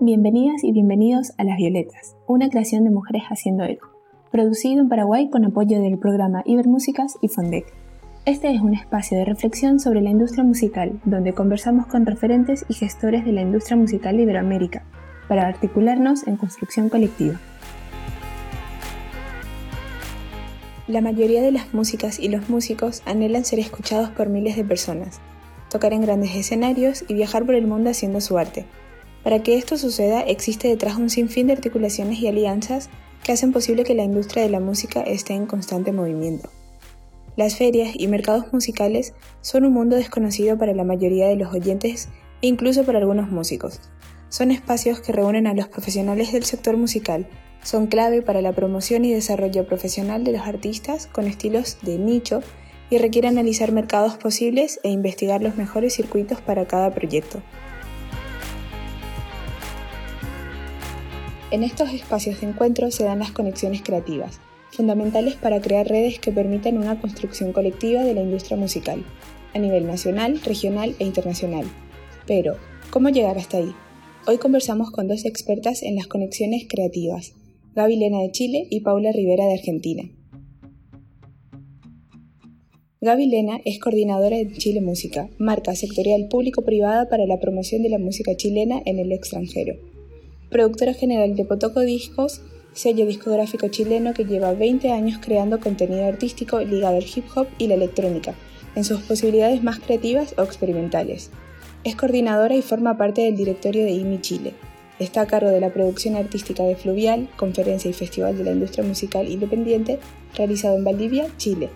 [0.00, 3.88] Bienvenidas y bienvenidos a Las Violetas, una creación de mujeres haciendo eco,
[4.30, 7.64] producido en Paraguay con apoyo del programa Ibermúsicas y Fondec.
[8.26, 12.74] Este es un espacio de reflexión sobre la industria musical, donde conversamos con referentes y
[12.74, 14.84] gestores de la industria musical de Iberoamérica,
[15.28, 17.40] para articularnos en construcción colectiva.
[20.86, 25.20] La mayoría de las músicas y los músicos anhelan ser escuchados por miles de personas,
[25.74, 28.64] tocar en grandes escenarios y viajar por el mundo haciendo su arte.
[29.24, 32.90] Para que esto suceda existe detrás un sinfín de articulaciones y alianzas
[33.24, 36.48] que hacen posible que la industria de la música esté en constante movimiento.
[37.34, 42.08] Las ferias y mercados musicales son un mundo desconocido para la mayoría de los oyentes
[42.40, 43.80] e incluso para algunos músicos.
[44.28, 47.26] Son espacios que reúnen a los profesionales del sector musical,
[47.64, 52.42] son clave para la promoción y desarrollo profesional de los artistas con estilos de nicho
[52.94, 57.42] y requiere analizar mercados posibles e investigar los mejores circuitos para cada proyecto.
[61.50, 66.30] En estos espacios de encuentro se dan las conexiones creativas, fundamentales para crear redes que
[66.30, 69.04] permitan una construcción colectiva de la industria musical,
[69.54, 71.66] a nivel nacional, regional e internacional.
[72.28, 72.58] Pero,
[72.90, 73.74] ¿cómo llegar hasta ahí?
[74.26, 77.34] Hoy conversamos con dos expertas en las conexiones creativas,
[77.74, 80.04] Gaby Lena de Chile y Paula Rivera de Argentina.
[83.04, 87.98] Gaby Lena es coordinadora de Chile Música, marca sectorial público-privada para la promoción de la
[87.98, 89.74] música chilena en el extranjero
[90.48, 92.40] productora general de Potoco Discos,
[92.72, 97.66] sello discográfico chileno que lleva 20 años creando contenido artístico ligado al hip hop y
[97.66, 98.34] la electrónica,
[98.74, 101.28] en sus posibilidades más creativas o experimentales.
[101.84, 104.54] Es coordinadora y forma parte del directorio de IMI Chile.
[104.98, 108.82] Está a cargo de la producción artística de Fluvial, conferencia y festival de la industria
[108.82, 109.98] musical independiente,
[110.34, 111.68] realizado en Valdivia, Chile,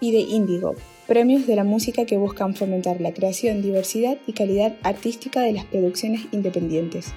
[0.00, 0.74] y de Indigo,
[1.06, 5.64] premios de la música que buscan fomentar la creación, diversidad y calidad artística de las
[5.64, 7.12] producciones independientes.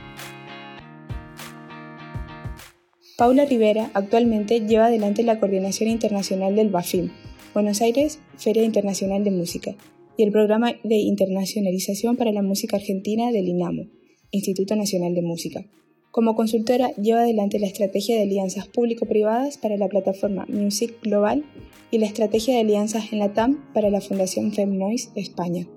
[3.18, 7.12] Paula Rivera actualmente lleva adelante la coordinación internacional del BAFIM,
[7.53, 9.75] Buenos Aires Feria Internacional de Música,
[10.18, 13.84] y el programa de internacionalización para la música argentina del INAMO,
[14.31, 15.66] Instituto Nacional de Música.
[16.12, 21.46] Como consultora lleva adelante la estrategia de alianzas público-privadas para la plataforma Music Global
[21.91, 25.68] y la estrategia de alianzas en la TAM para la Fundación FemNoise España.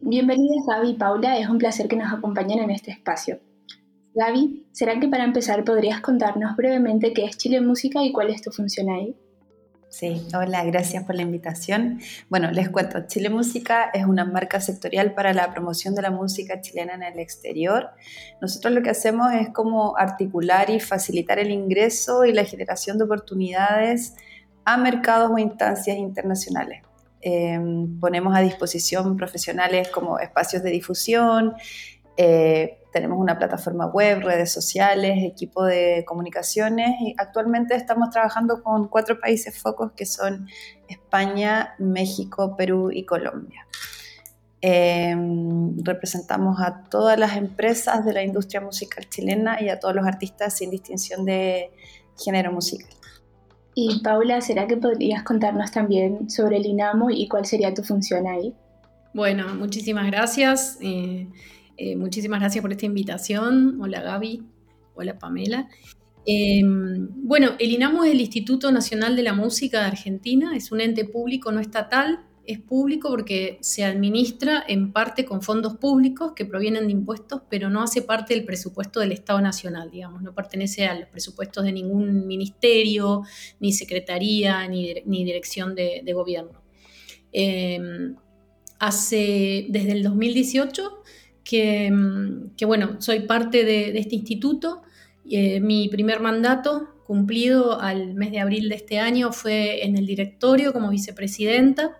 [0.00, 3.40] Bienvenidas Gaby y Paula, es un placer que nos acompañen en este espacio.
[4.14, 8.40] Gaby, ¿será que para empezar podrías contarnos brevemente qué es Chile Música y cuál es
[8.40, 9.16] tu función ahí?
[9.92, 12.00] Sí, hola, gracias por la invitación.
[12.30, 16.62] Bueno, les cuento, Chile Música es una marca sectorial para la promoción de la música
[16.62, 17.90] chilena en el exterior.
[18.40, 23.04] Nosotros lo que hacemos es como articular y facilitar el ingreso y la generación de
[23.04, 24.14] oportunidades
[24.64, 26.82] a mercados o instancias internacionales.
[27.20, 31.52] Em, ponemos a disposición profesionales como espacios de difusión,
[32.16, 38.88] eh, tenemos una plataforma web, redes sociales, equipo de comunicaciones y actualmente estamos trabajando con
[38.88, 40.46] cuatro países focos que son
[40.88, 43.66] España, México, Perú y Colombia.
[44.60, 50.06] Em, representamos a todas las empresas de la industria musical chilena y a todos los
[50.06, 51.72] artistas sin distinción de
[52.22, 52.90] género musical.
[53.74, 58.26] Y Paula, ¿será que podrías contarnos también sobre el INAMO y cuál sería tu función
[58.26, 58.54] ahí?
[59.14, 60.78] Bueno, muchísimas gracias.
[60.80, 61.26] Eh,
[61.76, 63.80] eh, muchísimas gracias por esta invitación.
[63.80, 64.42] Hola Gaby,
[64.94, 65.68] hola Pamela.
[66.24, 70.80] Em, bueno, el INAMO es el Instituto Nacional de la Música de Argentina, es un
[70.80, 76.44] ente público no estatal, es público porque se administra en parte con fondos públicos que
[76.44, 80.86] provienen de impuestos, pero no hace parte del presupuesto del Estado Nacional, digamos, no pertenece
[80.86, 83.22] a los presupuestos de ningún ministerio,
[83.60, 86.62] ni secretaría, ni, dirección de, gobierno.
[87.32, 88.16] Em,
[88.78, 91.02] hace, desde el 2018
[91.50, 94.82] Mm, que, bueno, soy parte de, este instituto.
[95.28, 100.06] Eh, mi primer mandato cumplido al mes de abril de este año fue en el
[100.06, 101.98] directorio como vicepresidenta.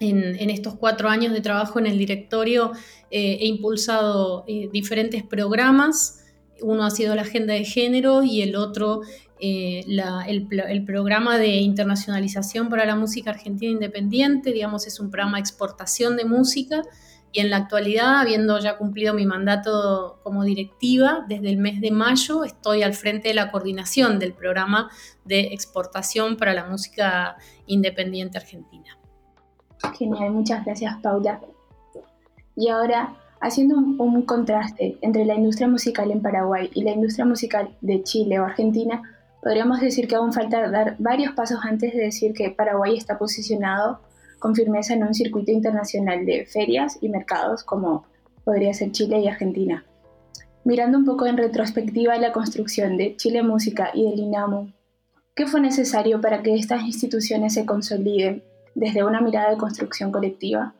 [0.00, 2.72] En, estos cuatro años de trabajo en el directorio
[3.10, 6.24] eh, he impulsado eh, diferentes programas.
[6.60, 9.02] Uno ha sido la agenda de género y el otro
[9.38, 10.00] el,
[10.68, 14.52] el, programa de internacionalización para la música argentina independiente.
[14.52, 16.82] Digamos, es un programa de exportación de música
[17.32, 21.90] y en la actualidad, habiendo ya cumplido mi mandato como directiva, desde el mes de
[21.90, 24.90] mayo estoy al frente de la coordinación del programa
[25.24, 27.36] de exportación para la música
[27.66, 28.98] independiente argentina.
[29.98, 31.40] Genial, muchas gracias Paula.
[32.54, 37.74] Y ahora, haciendo un, contraste entre la industria musical en Paraguay y la industria musical
[37.80, 39.02] de Chile o Argentina,
[39.42, 44.00] podríamos decir que aún falta dar varios pasos antes de decir que Paraguay está posicionado
[44.42, 48.04] con firmeza en un circuito internacional de ferias y mercados como
[48.42, 49.86] podría ser Chile y Argentina.
[50.64, 54.72] Mirando un poco en retrospectiva la construcción de Chile Música y del INAMU,
[55.36, 58.42] ¿qué fue necesario para que estas instituciones se consoliden
[58.74, 60.74] desde una mirada de construcción colectiva?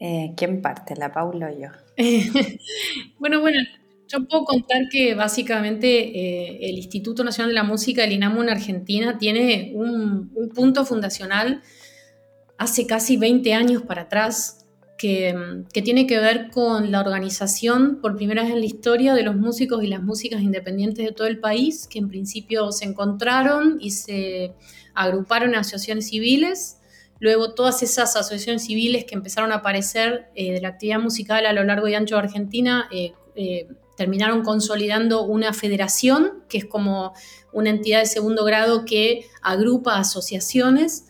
[0.00, 1.68] Eh, ¿Quién parte, la Paula o yo?
[3.20, 3.60] bueno, bueno,
[4.08, 8.48] yo puedo contar que básicamente eh, el Instituto Nacional de la Música, el INAMU en
[8.48, 11.62] Argentina, tiene un, punto fundacional
[12.58, 14.66] hace casi 20 años para atrás,
[14.96, 15.34] que,
[15.72, 19.84] tiene que ver con la organización por primera vez en la historia de los músicos
[19.84, 24.54] y las músicas independientes de todo el país, que en principio se encontraron y se
[24.94, 26.78] agruparon en asociaciones civiles.
[27.18, 31.52] Luego todas esas asociaciones civiles que empezaron a aparecer eh, de la actividad musical a
[31.52, 33.12] lo largo y ancho de Argentina eh,
[33.96, 37.14] terminaron consolidando una federación, que es como
[37.52, 41.06] una entidad de segundo grado que agrupa asociaciones.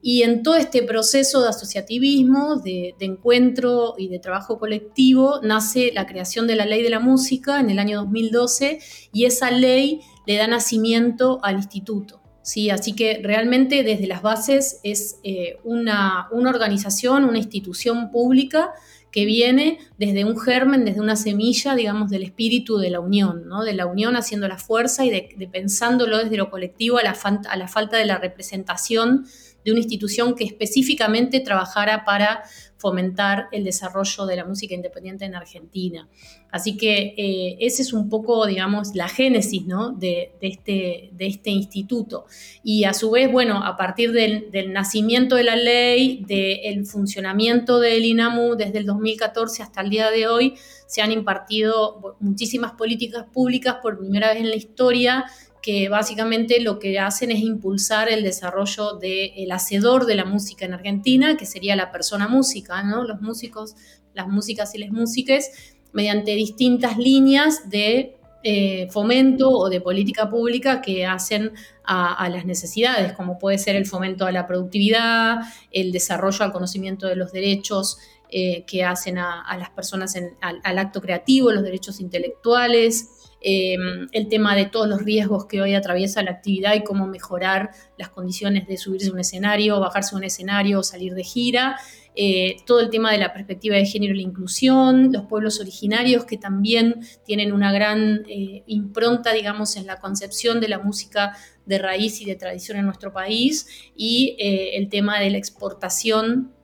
[0.00, 6.06] Y en todo este proceso de asociativismo, de, encuentro y de trabajo colectivo, nace la
[6.06, 8.78] creación de la ley de la música en el año 2012
[9.12, 12.20] y esa ley le da nacimiento al instituto.
[12.42, 12.70] ¿sí?
[12.70, 18.72] Así que realmente desde las bases es eh, una, una organización, una institución pública
[19.10, 23.64] que viene desde un germen, desde una semilla, digamos, del espíritu de la unión, ¿no?
[23.64, 27.16] de la unión haciendo la fuerza y de, pensándolo desde lo colectivo a la,
[27.48, 29.26] a la falta de la representación
[29.64, 32.44] de una institución que específicamente trabajara para
[32.78, 36.08] fomentar el desarrollo de la música independiente en Argentina.
[36.50, 39.90] Así que eh, ese es un poco, digamos, la génesis ¿no?
[39.90, 42.24] de, este, de este instituto.
[42.62, 48.04] Y a su vez, bueno, a partir del, nacimiento de la ley, del funcionamiento del
[48.04, 50.54] INAMU desde el 2014 hasta el día de hoy,
[50.86, 55.26] se han impartido muchísimas políticas públicas por primera vez en la historia
[55.68, 60.72] que básicamente lo que hacen es impulsar el desarrollo del hacedor de la música en
[60.72, 63.04] Argentina, que sería la persona música, ¿no?
[63.04, 63.76] Los músicos,
[64.14, 65.50] las músicas y las músicas,
[65.92, 71.52] mediante distintas líneas de eh, fomento o de política pública que hacen
[71.84, 75.40] a, las necesidades, como puede ser el fomento a la productividad,
[75.70, 77.98] el desarrollo al conocimiento de los derechos
[78.30, 84.56] eh, que hacen a, las personas al, acto creativo, los derechos intelectuales, Em, el tema
[84.56, 88.76] de todos los riesgos que hoy atraviesa la actividad y cómo mejorar las condiciones de
[88.76, 91.76] subirse a un escenario, bajarse a un escenario, salir de gira,
[92.16, 96.24] eh, todo el tema de la perspectiva de género y la inclusión, los pueblos originarios
[96.24, 101.78] que también tienen una gran eh, impronta, digamos, en la concepción de la música de
[101.78, 106.57] raíz y de tradición en nuestro país, y eh, el tema de la exportación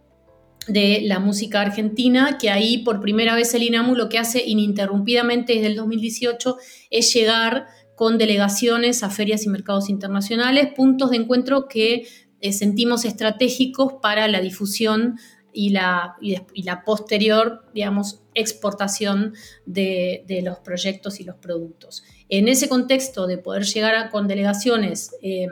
[0.69, 5.55] de la música argentina, que ahí por primera vez el INAMU lo que hace ininterrumpidamente
[5.55, 6.57] desde el 2018
[6.91, 12.07] es llegar con delegaciones a ferias y mercados internacionales, puntos de encuentro que
[12.41, 15.17] eh, sentimos estratégicos para la difusión
[15.53, 19.35] y la, y, la posterior, digamos, exportación
[19.65, 22.03] de, los proyectos y los productos.
[22.29, 25.47] En ese contexto de poder llegar con delegaciones eh,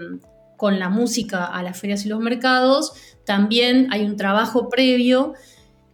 [0.62, 2.92] con la música a las ferias y los mercados,
[3.24, 5.32] también hay un trabajo previo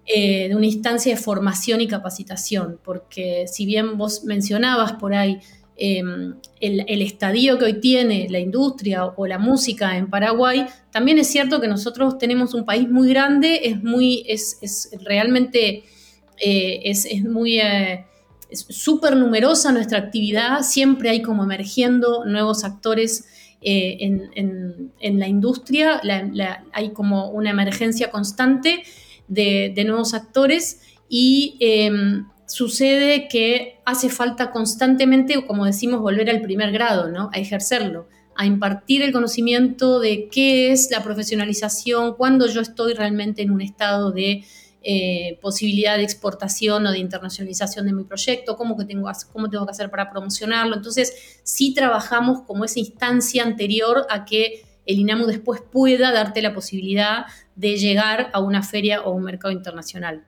[0.04, 5.38] eh, de una instancia de formación y capacitación, porque si bien vos mencionabas por ahí
[5.78, 11.28] em, el, estadio que hoy tiene la industria o, la música en Paraguay, también es
[11.28, 15.84] cierto que nosotros tenemos un país muy grande, es muy, es, realmente,
[16.38, 17.58] eh, es, muy...
[17.58, 18.04] Eh,
[18.50, 23.26] súper numerosa nuestra actividad, siempre hay como emergiendo nuevos actores
[23.60, 26.00] eh, en, la industria,
[26.72, 28.82] hay como una emergencia constante
[29.26, 36.72] de, nuevos actores y em, sucede que hace falta constantemente, como decimos, volver al primer
[36.72, 37.30] grado, ¿no?
[37.32, 38.06] a ejercerlo
[38.38, 43.60] a impartir el conocimiento de qué es la profesionalización, cuando yo estoy realmente en un
[43.60, 44.44] estado de
[44.90, 49.66] eh, posibilidad de exportación o de internacionalización de mi proyecto, cómo, que tengo, cómo tengo
[49.66, 50.76] que hacer para promocionarlo.
[50.76, 56.54] Entonces, sí trabajamos como esa instancia anterior a que el INAMU después pueda darte la
[56.54, 60.24] posibilidad de llegar a una feria o un mercado internacional.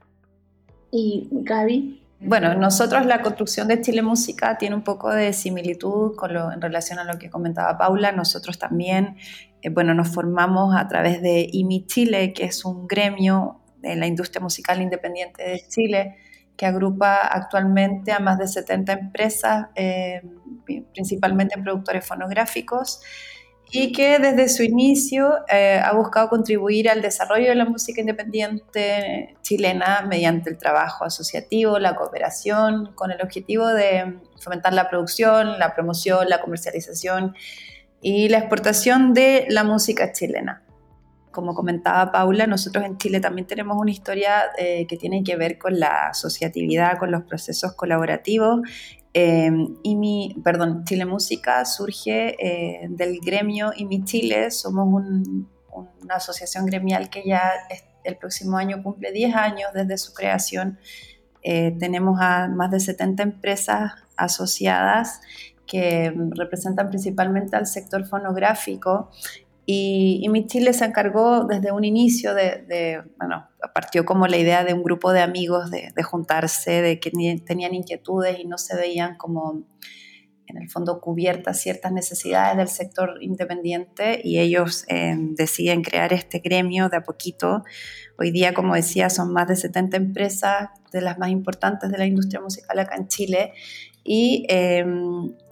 [0.93, 2.03] ¿Y Gaby?
[2.21, 6.61] Bueno, nosotros la construcción de Chile Música tiene un poco de similitud con lo, en
[6.61, 8.13] relación a lo que comentaba Paula.
[8.13, 9.17] Nosotros también,
[9.63, 14.07] eh, bueno, nos formamos a través de IMI Chile, que es un gremio de la
[14.07, 16.17] industria musical independiente de Chile,
[16.57, 20.23] que agrupa actualmente a más de 70 empresas, eh,
[20.93, 23.01] principalmente productores fonográficos,
[23.73, 29.37] y que desde su inicio eh, ha buscado contribuir al desarrollo de la música independiente
[29.43, 35.73] chilena mediante el trabajo asociativo, la cooperación, con el objetivo de fomentar la producción, la
[35.75, 37.35] promoción, la comercialización
[38.03, 40.63] y la exportación de la música chilena.
[41.31, 45.59] Como comentaba Paula, nosotros en Chile también tenemos una historia eh, que tiene que ver
[45.59, 48.61] con la asociatividad, con los procesos colaborativos.
[49.15, 49.51] Eh,
[50.43, 54.51] perdón, Chile Música surge eh, del gremio y mi Chile.
[54.51, 57.53] Somos una asociación gremial que ya
[58.05, 60.79] el próximo año cumple 10 años desde su creación.
[61.43, 65.21] tenemos a más de 70 empresas asociadas
[65.67, 69.11] que representan principalmente al sector fonográfico
[69.73, 74.75] y, Mi Chile se encargó desde un inicio de, bueno, partió como la idea de
[74.75, 77.13] un grupo de amigos de, juntarse, de que
[77.47, 79.63] tenían inquietudes y no se veían como
[80.47, 86.41] en el fondo cubiertas ciertas necesidades del sector independiente y ellos eh, deciden crear este
[86.41, 87.63] gremio de a poquito.
[88.19, 92.07] Hoy día, como decía, son más de 70 empresas de las más importantes de la
[92.07, 93.53] industria musical acá en Chile
[94.03, 94.85] y, eh,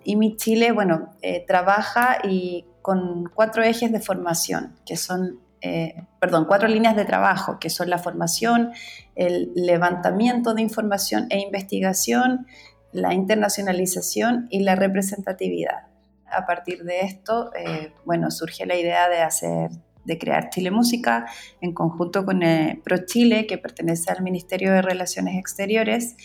[0.03, 6.07] y Mi Chile, bueno, eh, trabaja y con cuatro ejes de formación, que son, eh,
[6.18, 8.73] perdón, cuatro líneas de trabajo, que son la formación,
[9.14, 12.47] el levantamiento de información e investigación,
[12.92, 15.88] la internacionalización y la representatividad.
[16.33, 19.71] A partir de esto, eh, bueno, surge la idea de hacer
[20.07, 21.26] de crear Chile Música
[21.61, 22.40] en conjunto con
[22.83, 26.16] Pro Chile, que pertenece al Ministerio de Relaciones Exteriores,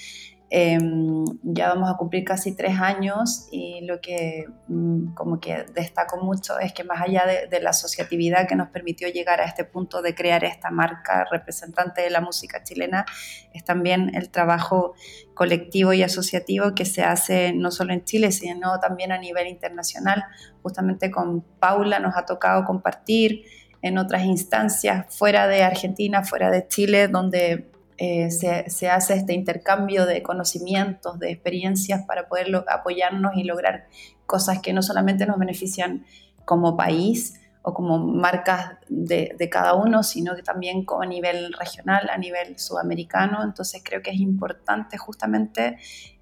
[0.49, 6.17] Em, ya vamos a cumplir casi tres años y lo que mm, como que destaco
[6.23, 10.03] mucho es que más allá de, la asociatividad que nos permitió llegar a este punto
[10.03, 13.05] de crear esta marca representante de la música chilena,
[13.51, 14.93] es también el trabajo
[15.33, 20.23] colectivo y asociativo que se hace no solo en Chile, sino también a nivel internacional.
[20.61, 23.43] Justamente con Paula nos ha tocado compartir
[23.81, 30.05] en otras instancias fuera de Argentina, fuera de Chile, donde eh, se, hace este intercambio
[30.05, 33.87] de conocimientos, de experiencias para poder apoyarnos y lograr
[34.25, 36.05] cosas que no solamente nos benefician
[36.45, 42.17] como país o como marcas de, cada uno, sino que también a nivel regional, a
[42.17, 43.43] nivel sudamericano.
[43.43, 45.77] Entonces creo que es importante justamente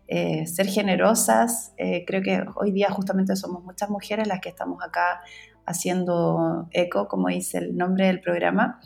[0.08, 1.74] eh, ser generosas.
[1.78, 5.22] Eh, creo que hoy día justamente somos muchas mujeres las que estamos acá
[5.66, 8.80] haciendo eco, como dice el nombre del programa.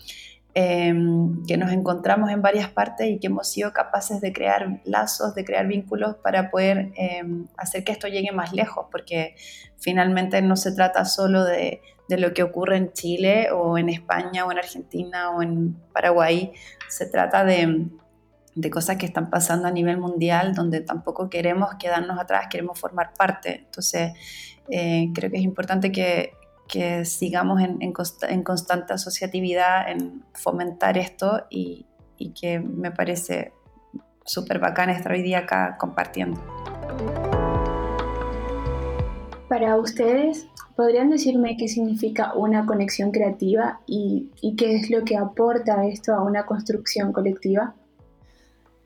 [0.57, 5.35] Em, que nos encontramos en varias partes y que hemos sido capaces de crear lazos,
[5.35, 9.35] de crear vínculos para poder em, hacer que esto llegue más lejos, porque
[9.77, 14.45] finalmente no se trata solo de, de, lo que ocurre en Chile o en España
[14.45, 16.53] o en Argentina o en Paraguay,
[16.87, 17.89] se trata de,
[18.55, 23.11] de cosas que están pasando a nivel mundial donde tampoco queremos quedarnos atrás, queremos formar
[23.13, 23.65] parte.
[23.65, 24.13] Entonces,
[24.69, 26.31] eh, creo que es importante que,
[26.67, 31.85] que sigamos en, en, constante asociatividad, en fomentar esto y,
[32.39, 33.53] que me parece
[34.25, 36.41] súper bacán estar hoy día acá compartiendo.
[39.47, 45.17] Para ustedes, ¿podrían decirme qué significa una conexión creativa y, y qué es lo que
[45.17, 47.75] aporta esto a una construcción colectiva?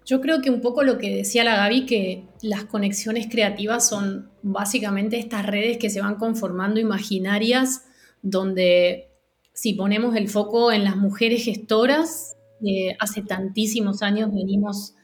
[0.09, 4.31] Yo creo que un poco lo que decía la Gaby, que las conexiones creativas son
[4.41, 7.85] básicamente estas redes que se van conformando imaginarias,
[8.23, 9.11] donde
[9.53, 14.95] si ponemos el foco en las mujeres gestoras, eh, hace tantísimos años venimos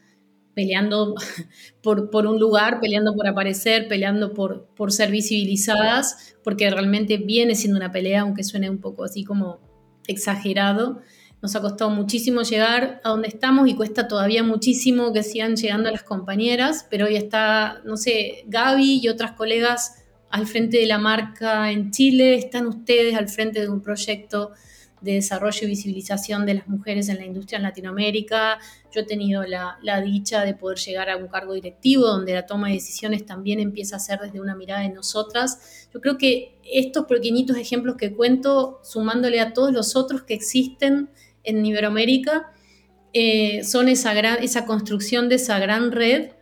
[0.54, 1.14] peleando
[1.84, 7.78] por, un lugar, peleando por aparecer, peleando por, por ser visibilizadas, porque realmente viene siendo
[7.78, 9.60] una pelea, aunque suene un poco así como
[10.08, 11.00] exagerado.
[11.42, 15.90] Nos ha costado muchísimo llegar a donde estamos y cuesta todavía muchísimo que sigan llegando
[15.90, 20.98] las compañeras, pero hoy está, no sé, Gaby y otras colegas al frente de la
[20.98, 24.52] marca en Chile, están ustedes al frente de un proyecto
[25.00, 28.58] de desarrollo y visibilización de las mujeres en la industria en Latinoamérica.
[28.92, 32.68] Yo he tenido la, dicha de poder llegar a un cargo directivo donde la toma
[32.68, 35.88] de decisiones también empieza a ser desde una mirada de nosotras.
[35.92, 41.10] Yo creo que estos pequeñitos ejemplos que cuento, sumándole a todos los otros que existen
[41.46, 42.52] en Iberoamérica,
[43.12, 46.32] eh, son esa, gran, esa construcción de esa gran red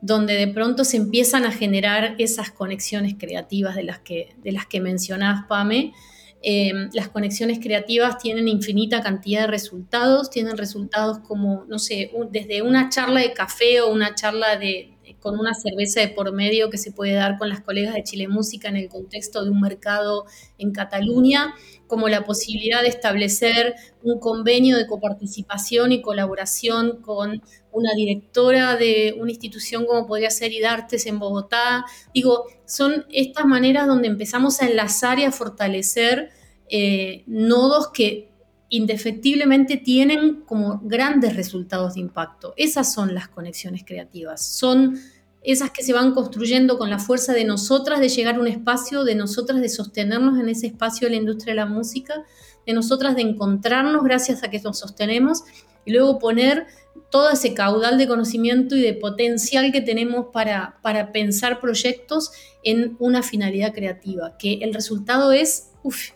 [0.00, 4.66] donde de pronto se empiezan a generar esas conexiones creativas de las que, de las
[4.66, 5.92] que mencionabas, Pame.
[6.40, 12.62] Eh, las conexiones creativas tienen infinita cantidad de resultados, tienen resultados como, no sé, desde
[12.62, 16.78] una charla de café o una charla de, con una cerveza de por medio que
[16.78, 20.26] se puede dar con las colegas de Chile Música en el contexto de un mercado
[20.58, 21.54] en Cataluña,
[21.86, 29.16] como la posibilidad de establecer un convenio de coparticipación y colaboración con una directora de
[29.18, 31.84] una institución como podría ser IDARTES en Bogotá.
[32.14, 36.30] Digo, son estas maneras donde empezamos a enlazar y a fortalecer
[36.70, 38.30] eh, nodos que
[38.68, 42.54] indefectiblemente tienen como grandes resultados de impacto.
[42.56, 44.98] Esas son las conexiones creativas, son
[45.42, 49.04] esas que se van construyendo con la fuerza de nosotras de llegar a un espacio,
[49.04, 52.24] de nosotras de sostenernos en ese espacio de la industria de la música,
[52.66, 55.44] de nosotras de encontrarnos gracias a que nos sostenemos
[55.84, 56.66] y luego poner
[57.10, 62.30] todo ese caudal de conocimiento y de potencial que tenemos para, para pensar proyectos
[62.62, 65.70] en una finalidad creativa, que el resultado es,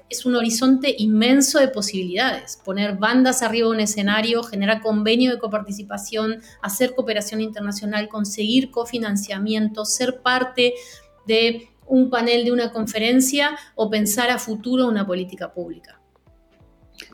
[0.09, 2.61] es un horizonte inmenso de posibilidades.
[2.65, 9.85] Poner bandas arriba de un escenario, generar convenio de coparticipación, hacer cooperación internacional, conseguir cofinanciamiento,
[9.85, 10.75] ser parte
[11.27, 15.99] de un panel de una conferencia o pensar a futuro una política pública.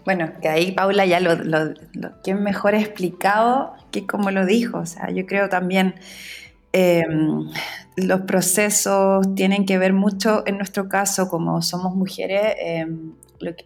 [0.04, 1.74] Bueno, que ahí Paula ya lo, lo,
[2.22, 4.78] que mejor explicado que como lo dijo.
[4.78, 5.94] O sea, yo creo también
[6.72, 7.50] em,
[7.96, 13.12] los procesos tienen que ver mucho, en nuestro caso, como somos mujeres, em,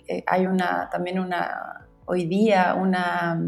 [0.09, 3.40] eh, hay una, también una, hoy día, una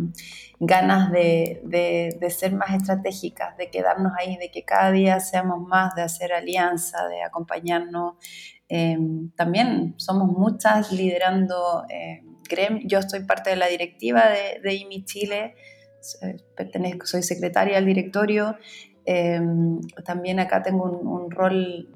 [0.60, 6.02] ganas de, ser más estratégicas, de quedarnos ahí, de que cada día seamos más, de
[6.02, 8.14] hacer alianza, de acompañarnos.
[8.68, 11.84] Em, también somos muchas liderando
[12.84, 14.24] yo estoy parte de la directiva
[14.62, 15.54] de, IMI Chile,
[17.04, 18.56] soy secretaria del directorio.
[19.04, 21.88] Em, también acá tengo un, rol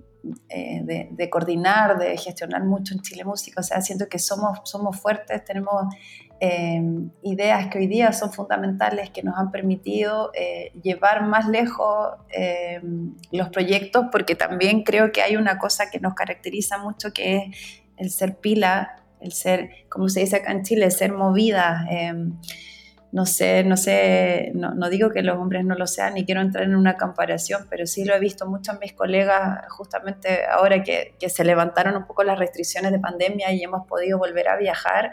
[0.49, 3.61] eh, de, coordinar, de gestionar mucho en Chile Música.
[3.61, 5.95] O sea, siento que somos, somos fuertes, tenemos
[6.41, 12.15] em, ideas que hoy día son fundamentales, que nos han permitido eh, llevar más lejos
[12.31, 17.37] em, los proyectos, porque también creo que hay una cosa que nos caracteriza mucho, que
[17.37, 21.87] es el ser pila el ser, como se dice acá en Chile, ser movida.
[23.11, 26.65] No sé, no sé, no, digo que los hombres no lo sean ni quiero entrar
[26.65, 31.15] en una comparación, pero sí lo he visto mucho en mis colegas justamente ahora que,
[31.19, 35.13] que se levantaron un poco las restricciones de pandemia y hemos podido volver a viajar.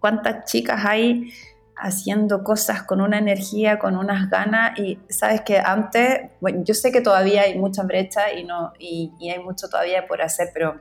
[0.00, 1.32] ¿Cuántas chicas hay
[1.76, 4.76] haciendo cosas con una energía, con unas ganas?
[4.80, 9.12] Y sabes que antes, bueno, yo sé que todavía hay mucha brecha y, no, y,
[9.20, 10.80] y hay mucho todavía por hacer, pero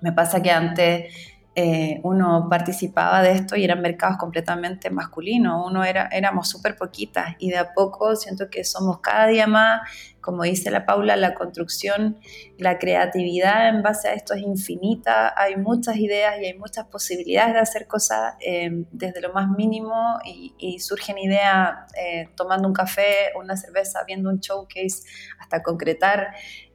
[0.00, 1.14] me pasa que antes
[1.62, 7.34] eh, uno participaba de esto y eran mercados completamente masculinos, uno era, éramos súper poquitas
[7.38, 9.82] y de a poco siento que somos cada día más,
[10.20, 12.18] como dice la Paula, la construcción,
[12.58, 17.54] la creatividad en base a esto es infinita, hay muchas ideas y hay muchas posibilidades
[17.54, 23.32] de hacer cosas eh, desde lo más mínimo y, surgen ideas eh, tomando un café,
[23.38, 25.02] una cerveza, viendo un showcase,
[25.38, 26.28] hasta concretar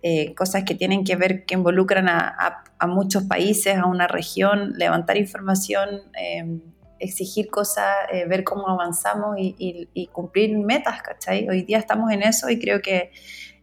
[0.03, 5.17] eh, cosas que tienen que ver, que involucran a, muchos países, a una región, levantar
[5.17, 6.61] información, em,
[6.99, 11.47] exigir cosas, eh, ver cómo avanzamos y, cumplir metas, ¿cachai?
[11.49, 13.11] Hoy día estamos en eso y creo que,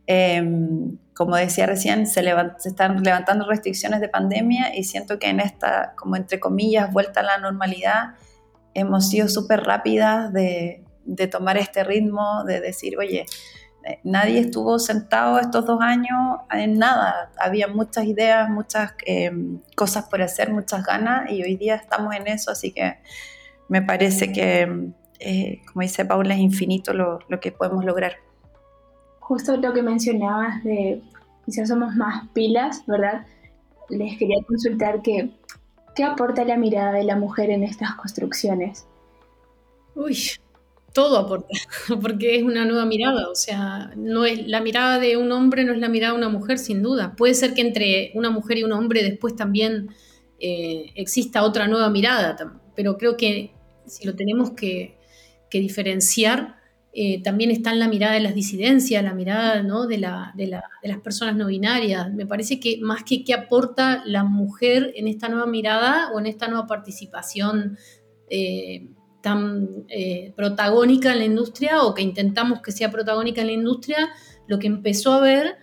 [0.06, 2.22] em, como decía recién, se,
[2.64, 7.22] están levantando restricciones de pandemia y siento que en esta, como entre comillas, vuelta a
[7.24, 8.14] la normalidad,
[8.74, 13.26] hemos sido súper rápidas de, de tomar este ritmo, de decir, oye,
[14.04, 17.30] nadie estuvo sentado estos dos años en nada.
[17.38, 19.32] Había muchas ideas, muchas eh,
[19.76, 22.98] cosas por hacer, muchas ganas y hoy día estamos en eso, así que
[23.68, 28.12] me parece que, eh, como dice Paula, es infinito lo, que podemos lograr.
[29.20, 31.00] Justo lo que mencionabas de
[31.46, 33.26] quizás somos más pilas, ¿verdad?
[33.88, 35.30] Les quería consultar que,
[35.94, 38.86] ¿qué aporta la mirada de la mujer en estas construcciones?
[39.94, 40.18] Uy,
[40.92, 41.48] todo aporta,
[42.02, 45.72] porque es una nueva mirada, o sea, no es la mirada de un hombre no
[45.72, 47.14] es la mirada de una mujer sin duda.
[47.16, 49.88] Puede ser que entre una mujer y un hombre después también
[50.38, 52.36] eh, exista otra nueva mirada,
[52.74, 53.54] pero creo que
[53.86, 54.98] si lo tenemos que,
[55.50, 56.56] diferenciar,
[56.94, 59.98] eh, también está en la mirada de las disidencias, la mirada de,
[60.34, 60.46] de,
[60.88, 62.10] las personas no binarias.
[62.12, 66.26] Me parece que más que qué aporta la mujer en esta nueva mirada o en
[66.26, 67.76] esta nueva participación.
[68.30, 68.88] Eh,
[69.22, 74.10] tan eh, protagónica en la industria o que intentamos que sea protagónica en la industria,
[74.46, 75.56] lo que empezó a ver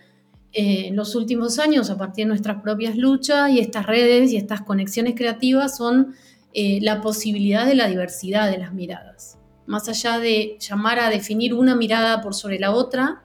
[0.52, 4.36] eh, en los últimos años a partir de nuestras propias luchas y estas redes y
[4.36, 6.14] estas conexiones creativas son
[6.52, 9.38] eh, la posibilidad de la diversidad de las miradas.
[9.66, 13.22] Más allá de llamar a definir una mirada por sobre la otra,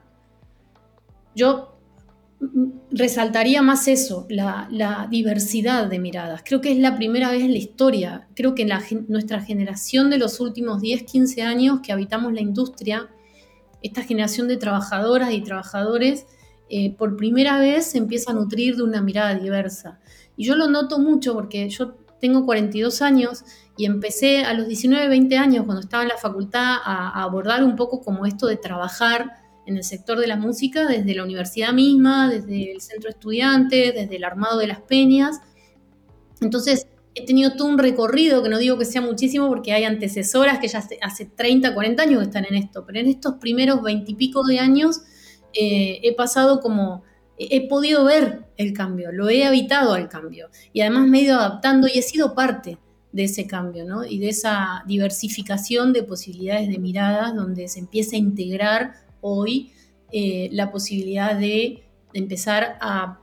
[1.33, 1.74] yo
[2.91, 6.41] resaltaría más eso, la, diversidad de miradas.
[6.45, 10.17] Creo que es la primera vez en la historia, creo que en nuestra generación de
[10.17, 13.09] los últimos 10, 15 años que habitamos la industria,
[13.81, 16.25] esta generación de trabajadoras y trabajadores,
[16.69, 19.99] eh, por primera vez se empieza a nutrir de una mirada diversa.
[20.35, 23.43] Y yo lo noto mucho porque yo tengo 42 años
[23.77, 27.75] y empecé a los 19, 20 años, cuando estaba en la facultad, a abordar un
[27.75, 32.29] poco como esto de trabajar en el sector de la música desde la universidad misma,
[32.29, 35.41] desde el centro de estudiantes, desde el armado de las peñas.
[36.41, 40.59] Entonces, he tenido todo un recorrido, que no digo que sea muchísimo porque hay antecesoras
[40.59, 44.11] que ya hace 30, 40 años que están en esto, pero en estos primeros 20
[44.11, 45.01] y pico de años
[45.53, 47.03] eh, he pasado como,
[47.37, 51.37] he podido ver el cambio, lo he habitado al cambio y además me he ido
[51.37, 52.77] adaptando y he sido parte
[53.13, 54.03] de ese cambio, ¿no?
[54.03, 59.71] Y de esa diversificación de posibilidades de miradas donde se empieza a integrar hoy
[60.11, 61.81] eh, la posibilidad de,
[62.13, 63.19] empezar a,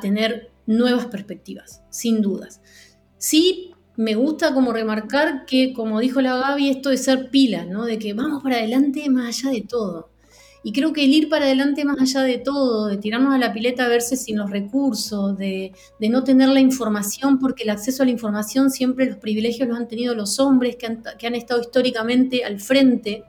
[0.00, 2.60] tener nuevas perspectivas, sin dudas.
[3.18, 7.84] Sí, me gusta como remarcar que, como dijo la Gaby, esto de ser pila, ¿no?
[7.84, 10.10] De que vamos para adelante más allá de todo.
[10.62, 13.52] Y creo que el ir para adelante más allá de todo, de tirarnos a la
[13.52, 18.06] pileta a verse sin los recursos, de, no tener la información, porque el acceso a
[18.06, 22.60] la información siempre los privilegios los han tenido los hombres que han estado históricamente al
[22.60, 23.24] frente.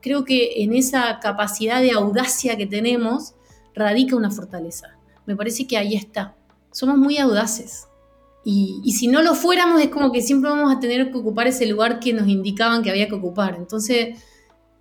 [0.00, 3.34] Creo que en esa capacidad de audacia que tenemos
[3.74, 4.96] radica una fortaleza.
[5.26, 6.34] Me parece que ahí está.
[6.72, 7.88] Somos muy audaces.
[8.48, 11.66] Y, si no lo fuéramos, es como que siempre vamos a tener que ocupar ese
[11.66, 13.56] lugar que nos indicaban que había que ocupar.
[13.56, 14.22] Entonces,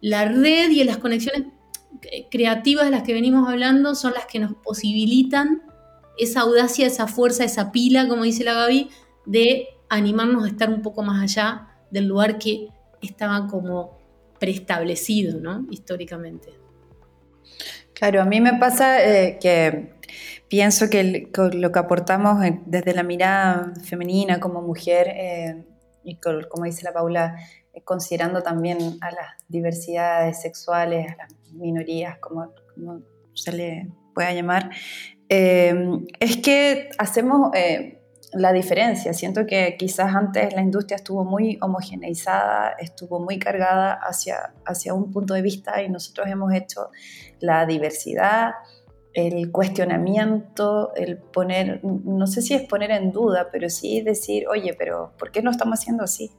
[0.01, 1.47] la red y las conexiones
[2.29, 5.63] creativas de las que venimos hablando son las que nos posibilitan
[6.19, 8.89] esa audacia, esa fuerza, esa pila, como dice la Gaby,
[9.25, 12.67] de animarnos a estar un poco más allá del lugar que
[13.01, 13.97] estaba como
[14.39, 15.65] preestablecido, ¿no?
[15.69, 16.49] Históricamente.
[17.93, 19.95] Claro, a mí me pasa eh, que
[20.47, 25.65] pienso que lo que aportamos desde la mirada femenina como mujer, eh,
[26.03, 27.35] y como dice la Paula,
[27.83, 32.53] considerando también a las diversidades sexuales, a las minorías, como,
[33.33, 34.69] se le pueda llamar,
[35.27, 35.75] eh,
[36.19, 37.94] es que hacemos eh,
[38.35, 39.13] la diferencia.
[39.13, 45.11] Siento que quizás antes la industria estuvo muy homogeneizada, estuvo muy cargada hacia, hacia un
[45.11, 46.91] punto de vista y nosotros hemos hecho
[47.39, 48.51] la diversidad,
[49.13, 54.75] el cuestionamiento, el poner, no sé si es poner en duda, pero sí decir, oye,
[54.77, 56.31] pero ¿por qué no estamos haciendo así?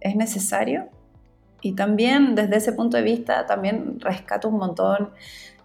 [0.00, 0.88] ¿Es necesario?
[1.60, 5.10] Y también desde ese punto de vista, también rescato un montón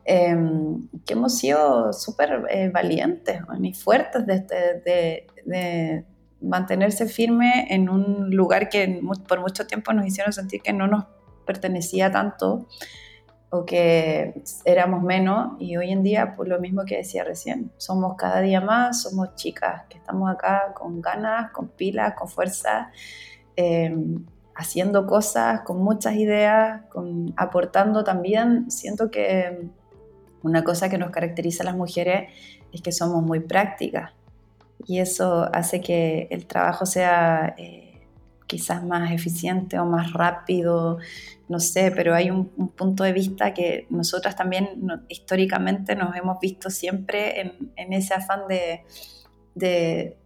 [0.05, 6.05] em, que hemos sido súper eh, valientes y fuertes de, de,
[6.41, 11.05] mantenerse firme en un lugar que por mucho tiempo nos hicieron sentir que no nos
[11.45, 12.67] pertenecía tanto
[13.49, 18.15] o que éramos menos y hoy en día, pues lo mismo que decía recién, somos
[18.17, 22.91] cada día más, somos chicas que estamos acá con ganas, con pilas, con fuerza.
[23.55, 28.69] Em, haciendo cosas, con muchas ideas, con, aportando también.
[28.69, 29.69] Siento que
[30.43, 32.31] una cosa que nos caracteriza a las mujeres
[32.71, 34.11] es que somos muy prácticas
[34.85, 38.01] y eso hace que el trabajo sea eh,
[38.45, 40.99] quizás más eficiente o más rápido,
[41.47, 44.69] no sé, pero hay un, punto de vista que nosotras también
[45.07, 47.41] históricamente nos hemos visto siempre
[47.75, 48.83] en, ese afán de
[49.55, 50.17] de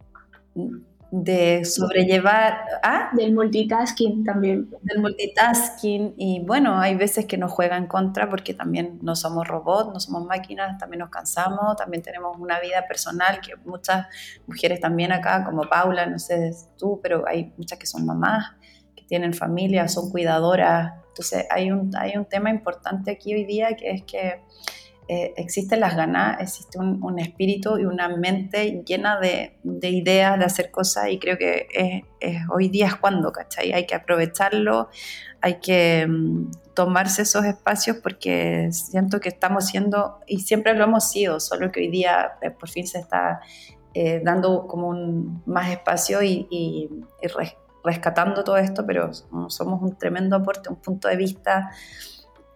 [1.64, 2.64] sobrellevar...
[2.82, 3.10] ¿ah?
[3.12, 4.68] Del multitasking también.
[4.82, 9.46] Del multitasking y bueno, hay veces que nos juega en contra porque también no somos
[9.46, 14.06] robots, no somos máquinas, también nos cansamos, también tenemos una vida personal que muchas
[14.46, 18.52] mujeres también acá, como Paula, no sé tú, pero hay muchas que son mamás,
[18.94, 20.92] que tienen familia, son cuidadoras.
[21.08, 24.42] Entonces hay un, hay un tema importante aquí hoy día que es que
[25.08, 30.70] eh, existen las ganas, existe un, espíritu y una mente llena de, ideas, de hacer
[30.70, 32.04] cosas y creo que
[32.50, 33.72] hoy día es cuando, ¿cachai?
[33.72, 34.88] Hay que aprovecharlo,
[35.40, 41.10] hay que mm, tomarse esos espacios porque siento que estamos siendo, y siempre lo hemos
[41.10, 43.40] sido, solo que hoy día eh, por fin se está
[43.94, 46.88] eh, dando como un más espacio y,
[47.84, 49.12] rescatando todo esto, pero
[49.48, 51.70] somos un tremendo aporte, un punto de vista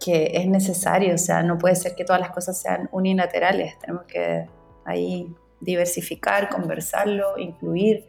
[0.03, 4.03] que es necesario, o sea, no puede ser que todas las cosas sean unilaterales, tenemos
[4.03, 4.49] que
[4.83, 8.05] ahí diversificar, conversarlo, incluir,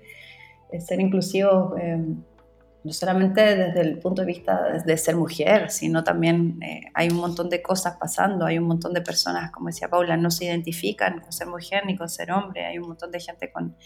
[0.73, 2.05] eh, ser inclusivos, eh,
[2.83, 7.19] no solamente desde el punto de vista de ser mujer, sino también eh, hay un
[7.19, 11.21] montón de cosas pasando, hay un montón de personas, como decía Paula, no se identifican
[11.21, 13.77] con ser mujer ni con ser hombre, hay un montón de gente con,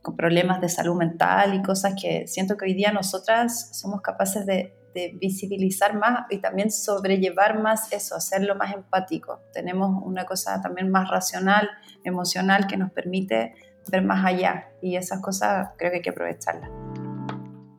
[0.00, 4.46] con problemas de salud mental y cosas que siento que hoy día nosotras somos capaces
[4.46, 9.40] de de visibilizar más y también sobrellevar más eso, hacerlo más empático.
[9.52, 11.68] Tenemos una cosa también más racional,
[12.02, 13.54] emocional, que nos permite
[13.92, 16.70] ver más allá y esas cosas creo que hay que aprovecharlas.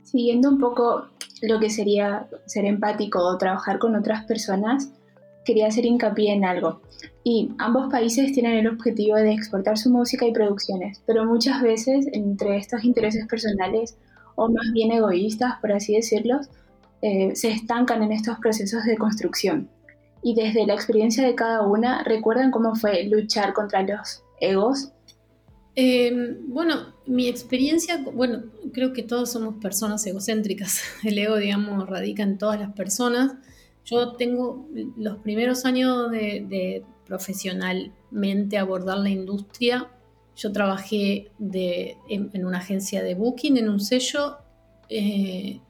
[0.04, 1.08] Siguiendo un poco
[1.42, 4.92] lo que sería ser empático o trabajar con otras personas,
[5.44, 6.82] quería hacer hincapié en algo.
[7.24, 12.08] Y ambos países tienen el objetivo de exportar su música y producciones, pero muchas veces
[12.14, 13.98] entre estos intereses personales
[14.36, 16.40] o más bien egoístas, por así decirlo,
[17.02, 19.70] eh, se estancan en estos procesos de construcción.
[20.24, 24.92] Y desde la experiencia de cada una, ¿recuerdan cómo fue luchar contra los egos?
[25.76, 30.82] Em, bueno, mi experiencia, bueno, creo que todos somos personas egocéntricas.
[31.04, 33.36] El ego, digamos, radica en todas las personas.
[33.86, 39.88] Yo tengo los primeros años de, profesionalmente abordar la industria.
[40.36, 44.40] Yo trabajé en, una agencia de booking, en un sello,
[44.90, 45.62] eh,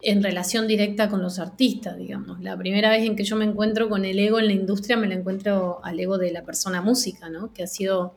[0.00, 2.40] en relación directa con los artistas, digamos.
[2.40, 5.08] La primera vez en que yo me encuentro con el ego en la industria, me
[5.08, 7.52] lo encuentro al ego de la persona música, ¿no?
[7.52, 8.14] Que ha sido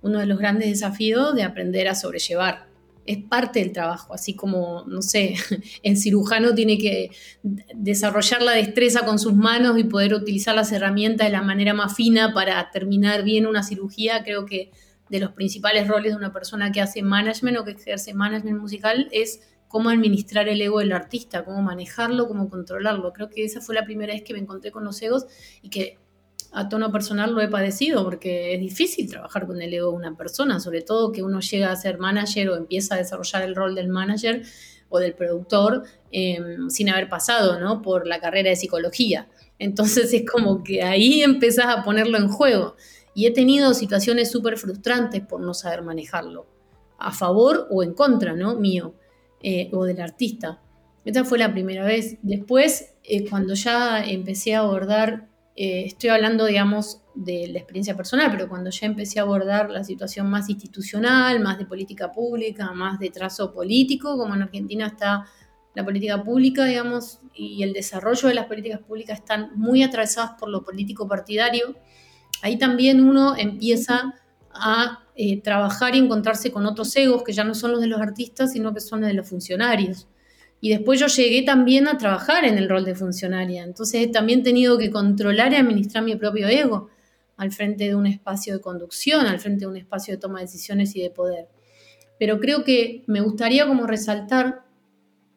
[0.00, 2.68] uno de los grandes desafíos de aprender a sobrellevar
[3.08, 5.34] es parte del trabajo, así como, no sé,
[5.82, 7.10] el cirujano tiene que
[7.74, 11.96] desarrollar la destreza con sus manos y poder utilizar las herramientas de la manera más
[11.96, 14.70] fina para terminar bien una cirugía, creo que
[15.08, 19.08] de los principales roles de una persona que hace management o que ejerce management musical
[19.10, 23.12] es cómo administrar el ego del artista, cómo manejarlo, cómo controlarlo.
[23.12, 25.26] Creo que esa fue la primera vez que me encontré con los egos
[25.62, 25.98] y que
[26.52, 30.16] a tono personal lo he padecido porque es difícil trabajar con el ego de una
[30.16, 33.74] persona, sobre todo que uno llega a ser manager o empieza a desarrollar el rol
[33.74, 34.42] del manager
[34.88, 37.82] o del productor em, sin haber pasado ¿no?
[37.82, 39.28] por la carrera de psicología.
[39.58, 42.76] Entonces es como que ahí empezás a ponerlo en juego.
[43.14, 46.46] Y he tenido situaciones súper frustrantes por no saber manejarlo,
[46.98, 48.54] a favor o en contra, ¿no?
[48.54, 48.94] Mío
[49.42, 50.60] eh, o del artista.
[51.04, 52.18] Esta fue la primera vez.
[52.22, 55.28] Después, eh, cuando ya empecé a abordar
[55.60, 59.82] eh, estoy hablando, digamos, de la experiencia personal, pero cuando ya empecé a abordar la
[59.82, 65.24] situación más institucional, más de política pública, más de trazo político, como en Argentina está
[65.74, 70.48] la política pública, digamos, y el desarrollo de las políticas públicas están muy atravesadas por
[70.48, 71.74] lo político partidario,
[72.40, 74.14] ahí también uno empieza
[74.60, 78.00] a eh, trabajar y encontrarse con otros egos que ya no son los de los
[78.00, 80.06] artistas, sino que son los de los funcionarios.
[80.60, 83.62] Y después yo llegué también a trabajar en el rol de funcionaria.
[83.62, 86.88] Entonces he también tenido que controlar y administrar mi propio ego
[87.36, 90.46] al frente de un espacio de conducción, al frente de un espacio de toma de
[90.46, 91.48] decisiones y de poder.
[92.18, 94.64] Pero creo que me gustaría como resaltar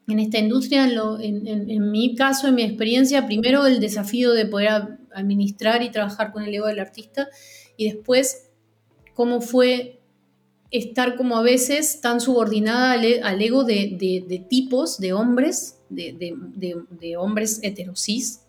[0.07, 4.97] en esta industria, en, en mi caso, en mi experiencia, primero el desafío de poder
[5.13, 7.29] administrar y trabajar con el ego del artista
[7.77, 8.50] y después
[9.13, 9.99] cómo fue
[10.71, 17.59] estar como a veces tan subordinada al, e, ego de, tipos, de hombres, de, hombres
[17.61, 18.41] heterosis,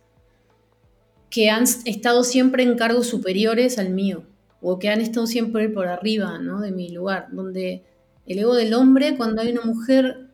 [1.31, 4.25] que han estado siempre en cargos superiores al mío,
[4.61, 6.61] o que han estado siempre por arriba ¿no?
[6.61, 7.83] de mi lugar, donde
[8.27, 10.29] el ego del hombre, cuando hay una mujer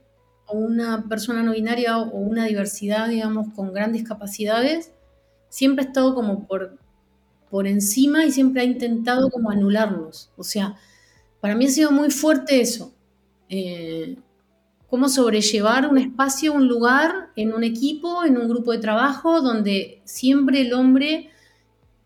[0.47, 4.93] o una persona no binaria o una diversidad, digamos, con grandes capacidades,
[5.49, 6.79] siempre ha estado como por,
[7.51, 10.31] por encima y siempre ha intentado como anularnos.
[10.37, 10.77] O sea,
[11.41, 12.93] para mí ha sido muy fuerte eso.
[13.49, 14.17] Eh,
[14.89, 20.01] cómo sobrellevar un espacio, un lugar en un equipo, en un grupo de trabajo, donde
[20.05, 21.31] siempre el hombre,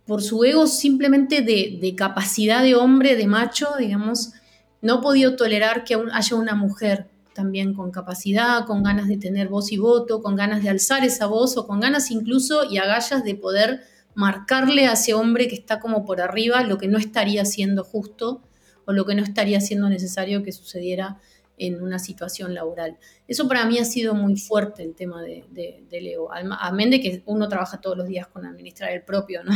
[0.06, 4.32] por su ego simplemente de, capacidad de hombre, de macho, digamos,
[4.80, 9.48] no ha podido tolerar que haya una mujer también con capacidad, con ganas de tener
[9.48, 13.24] voz y voto, con ganas de alzar esa voz o con ganas incluso y agallas
[13.24, 13.80] de poder
[14.14, 18.42] marcarle a ese hombre que está como por arriba lo que no estaría siendo justo
[18.84, 21.18] o lo que no estaría siendo necesario que sucediera
[21.58, 22.98] en una situación laboral.
[23.28, 27.00] Eso para mí ha sido muy fuerte el tema de, de, del ego, amén de
[27.00, 29.52] que uno trabaja todos los días con administrar el propio, ¿no?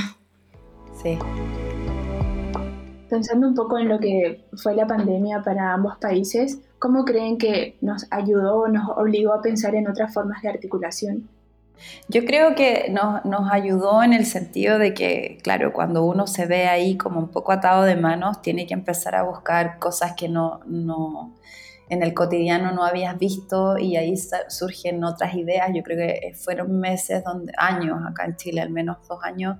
[1.03, 1.19] Sí.
[3.09, 7.77] Pensando un poco en lo que fue la pandemia para ambos países, ¿cómo creen que
[7.81, 11.29] nos ayudó o nos obligó a pensar en otras formas de articulación?
[12.08, 16.46] Yo creo que nos, nos, ayudó en el sentido de que, claro, cuando uno se
[16.46, 20.28] ve ahí como un poco atado de manos, tiene que empezar a buscar cosas que
[20.28, 21.34] no, no
[21.88, 24.14] en el cotidiano no habías visto y ahí
[24.48, 25.70] surgen otras ideas.
[25.74, 29.56] Yo creo que fueron meses, donde, años acá en Chile, al menos dos años,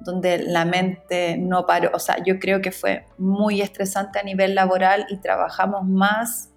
[0.00, 1.90] donde la mente no paró.
[1.92, 6.50] O sea, yo creo que fue muy estresante a nivel laboral y trabajamos más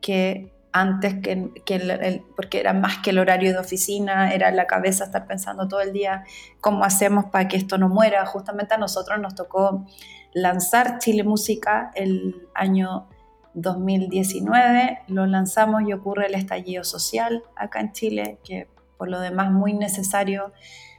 [0.00, 5.04] que antes que, el, porque era más que el horario de oficina, era la cabeza
[5.04, 6.24] estar pensando todo el día
[6.60, 8.26] cómo hacemos para que esto no muera.
[8.26, 9.86] Justamente a nosotros nos tocó
[10.34, 13.08] lanzar Chile Música el año
[13.54, 19.50] 2019, lo lanzamos y ocurre el estallido social acá en Chile, que por lo demás
[19.50, 20.52] muy necesario,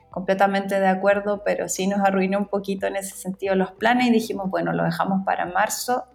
[0.09, 4.11] completamente de acuerdo, pero sí nos arruinó un poquito en ese sentido los planes y
[4.11, 6.05] dijimos, bueno, lo dejamos para marzo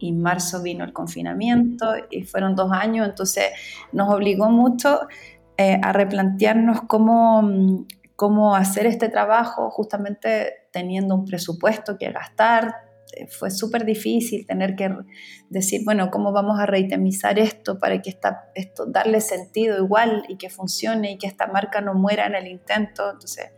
[0.00, 3.44] y en marzo vino el confinamiento y fueron dos años, entonces
[3.92, 5.00] nos obligó mucho
[5.56, 7.86] eh, a replantearnos cómo,
[8.16, 12.74] cómo hacer este trabajo justamente teniendo un presupuesto que gastar.
[13.14, 14.90] Eh, fue súper difícil tener que
[15.50, 20.38] decir, bueno, ¿cómo vamos a reitemizar esto para que esta, esto darle sentido igual y
[20.38, 23.10] que funcione y que esta marca no muera en el intento?
[23.10, 23.50] Entonces,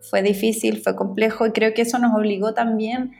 [0.00, 3.12] fue difícil, fue complejo y creo que eso nos obligó también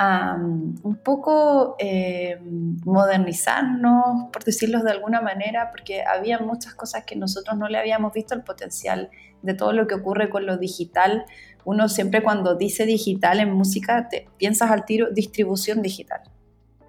[0.00, 7.16] a un poco eh, modernizarnos, por decirlo de alguna manera, porque había muchas cosas que
[7.16, 9.10] nosotros no le habíamos visto el potencial
[9.42, 11.24] de todo lo que ocurre con lo digital.
[11.64, 16.20] Uno siempre cuando dice digital en música piensas al tiro distribución digital.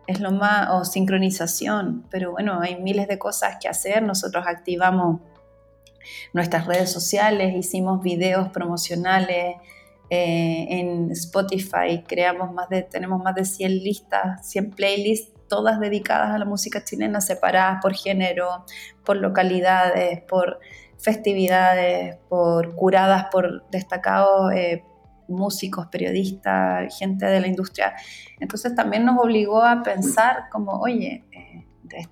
[0.05, 4.03] es lo más, o sincronización, pero bueno, hay miles de cosas que hacer.
[4.03, 5.21] Nosotros activamos
[6.33, 9.55] nuestras redes sociales, hicimos videos promocionales
[10.09, 16.29] eh, en Spotify, creamos más de, tenemos más de 100 listas, 100 playlists, todas dedicadas
[16.31, 18.65] a la música chilena, separadas por género,
[19.03, 20.59] por localidades, por
[20.97, 24.83] festividades, por curadas por destacados eh,
[25.27, 27.93] músicos, periodistas, gente de la industria.
[28.39, 31.23] Entonces también nos obligó a pensar como, oye,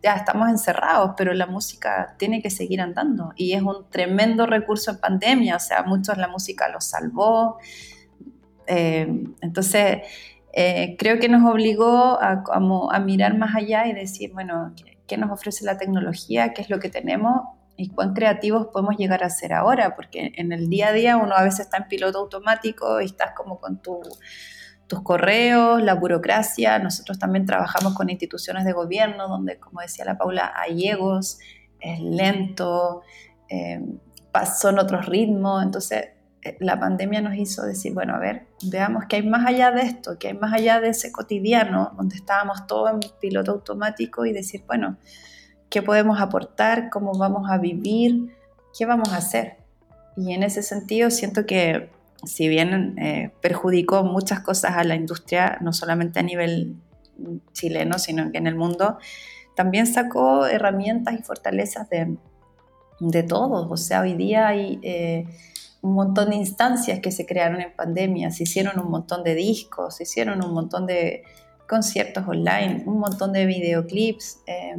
[0.04, 4.92] ya estamos encerrados, pero la música tiene que seguir andando y es un tremendo recurso
[4.92, 7.58] en pandemia, o sea, muchos la música los salvó.
[8.68, 9.08] Eh,
[9.42, 10.00] entonces,
[10.54, 15.32] eh, creo que nos obligó a, mirar más allá y decir, bueno, ¿qué, ¿qué nos
[15.32, 16.54] ofrece la tecnología?
[16.54, 17.42] ¿Qué es lo que tenemos?
[17.78, 21.36] y cuán creativos podemos llegar a ser ahora, porque en el día a día uno
[21.36, 23.80] a veces está en piloto automático y estás como con
[24.88, 26.80] tus correos, la burocracia.
[26.80, 31.40] Nosotros también trabajamos con instituciones de gobierno donde, como decía la Paula, hay egos,
[31.80, 33.02] es lento,
[33.50, 33.82] eh,
[34.60, 35.64] son otros ritmos.
[35.64, 36.10] Entonces,
[36.42, 39.82] eh, la pandemia nos hizo decir, bueno, a ver, veamos que hay más allá de
[39.82, 44.32] esto, que hay más allá de ese cotidiano donde estábamos todos en piloto automático y
[44.32, 44.98] decir, bueno,
[45.70, 48.36] qué podemos aportar, cómo vamos a vivir,
[48.78, 49.58] qué vamos a hacer.
[50.16, 51.90] Y en ese sentido siento que
[52.26, 56.76] si bien eh, perjudicó muchas cosas a la industria, no solamente a nivel
[57.54, 58.98] chileno, sino que en el mundo,
[59.56, 62.16] también sacó herramientas y fortalezas de,
[63.00, 63.68] de todos.
[63.70, 65.26] O sea, hoy día hay eh,
[65.82, 69.96] un montón de instancias que se crearon en pandemia, se hicieron un montón de discos,
[69.98, 71.24] se hicieron un montón de
[71.68, 74.42] conciertos online, un montón de videoclips.
[74.46, 74.76] Eh,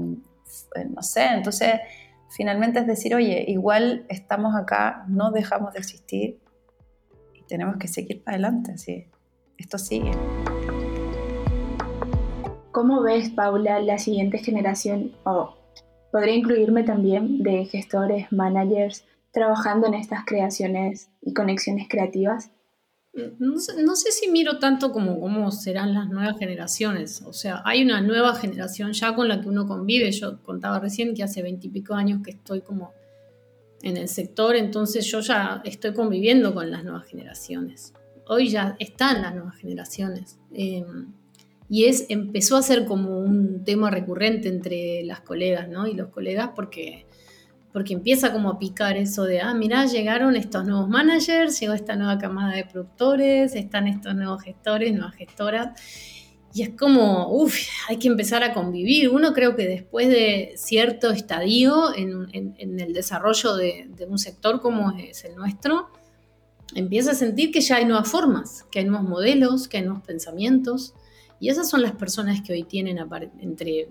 [0.77, 1.75] eh, no sé, entonces
[2.31, 6.39] finalmente es decir, oye, igual estamos acá, no dejamos de existir
[7.49, 9.07] tenemos que seguir para adelante, sí,
[9.57, 10.13] esto sigue.
[12.71, 15.57] ¿Cómo ves, Paula, la siguiente generación, o
[16.13, 22.51] podría incluirme también, de gestores, managers, trabajando en estas creaciones y conexiones creativas?
[23.41, 27.23] No sé, si miro tanto como cómo serán las nuevas generaciones.
[27.23, 30.13] O sea, hay una nueva generación ya con la que uno convive.
[30.13, 32.93] Yo contaba recién que hace veintipico años que estoy como
[33.83, 37.95] en el sector, entonces yo ya estoy conviviendo con las nuevas generaciones.
[38.27, 40.39] Hoy ya están las nuevas generaciones.
[40.53, 41.13] Em,
[41.69, 45.87] y es, empezó a ser como un tema recurrente entre las colegas ¿no?
[45.87, 47.07] y los colegas porque
[47.73, 51.97] porque empieza como a picar eso de, ah, mira, llegaron estos nuevos managers, llegó esta
[51.97, 55.81] nueva camada de productores, están estos nuevos gestores, nuevas gestoras.
[56.55, 57.57] Y es como, uff,
[57.89, 59.11] hay que empezar a convivir.
[59.11, 65.25] Uno creo que después de cierto estadio en, el desarrollo de, un sector como es
[65.25, 65.89] el nuestro,
[66.75, 70.03] empieza a sentir que ya hay nuevas formas, que hay nuevos modelos, que hay nuevos
[70.03, 70.95] pensamientos.
[71.39, 72.99] Y esas son las personas que hoy tienen
[73.41, 73.89] entre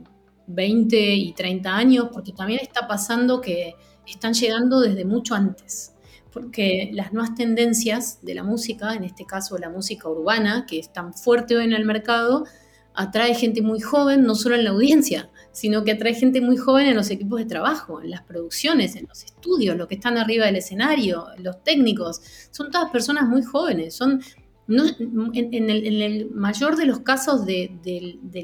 [0.48, 3.76] 20 y 30 años, porque también está pasando que
[4.08, 5.94] están llegando desde mucho antes,
[6.32, 10.92] porque las nuevas tendencias de la música, en este caso la música urbana, que es
[10.92, 12.46] tan fuerte hoy en el mercado,
[12.94, 16.88] atrae gente muy joven, no solo en la audiencia, sino que atrae gente muy joven
[16.88, 20.48] en los equipos de trabajo, en las producciones, en los estudios, los que están arriba
[20.48, 24.22] del escenario, los técnicos, son todas personas muy jóvenes, son
[24.68, 27.72] en, el, mayor de los casos de,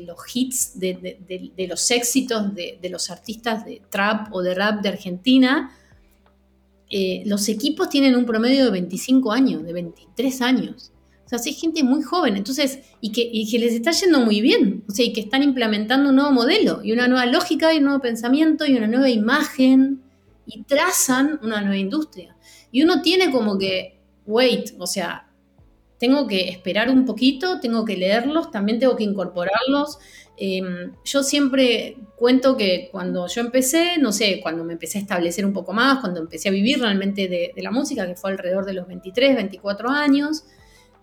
[0.05, 5.71] los hits, de, los éxitos de, los artistas de trap o de rap de Argentina,
[6.95, 10.91] eh, los equipos tienen un promedio de 25 años, de 23 años.
[11.25, 14.41] O sea, hay gente muy joven, entonces, y que, y que les está yendo muy
[14.41, 17.79] bien, o sea, y que están implementando un nuevo modelo, y una nueva lógica, y
[17.79, 20.03] un nuevo pensamiento, y una nueva imagen,
[20.45, 22.37] y trazan una nueva industria.
[22.71, 25.31] Y uno tiene como que, wait, o sea,
[25.97, 29.97] tengo que esperar un poquito, tengo que leerlos, también tengo que incorporarlos.
[30.35, 35.45] Em, yo siempre cuento que cuando yo empecé, no sé, cuando me empecé a establecer
[35.45, 38.73] un poco más, cuando empecé a vivir realmente de, la música, que fue alrededor de
[38.73, 40.45] los 23, 24 años,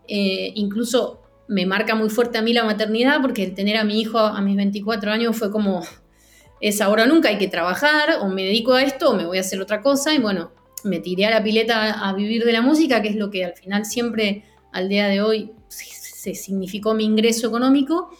[0.08, 4.00] eh, incluso me marca muy fuerte a mí la maternidad, porque el tener a mi
[4.00, 5.82] hijo a mis 24 años fue como,
[6.60, 9.42] es ahora nunca, hay que trabajar, o me dedico a esto, o me voy a
[9.42, 10.52] hacer otra cosa, y bueno,
[10.84, 13.55] me tiré a la pileta a vivir de la música, que es lo que al
[13.55, 18.11] final siempre al día de hoy se significó mi ingreso económico.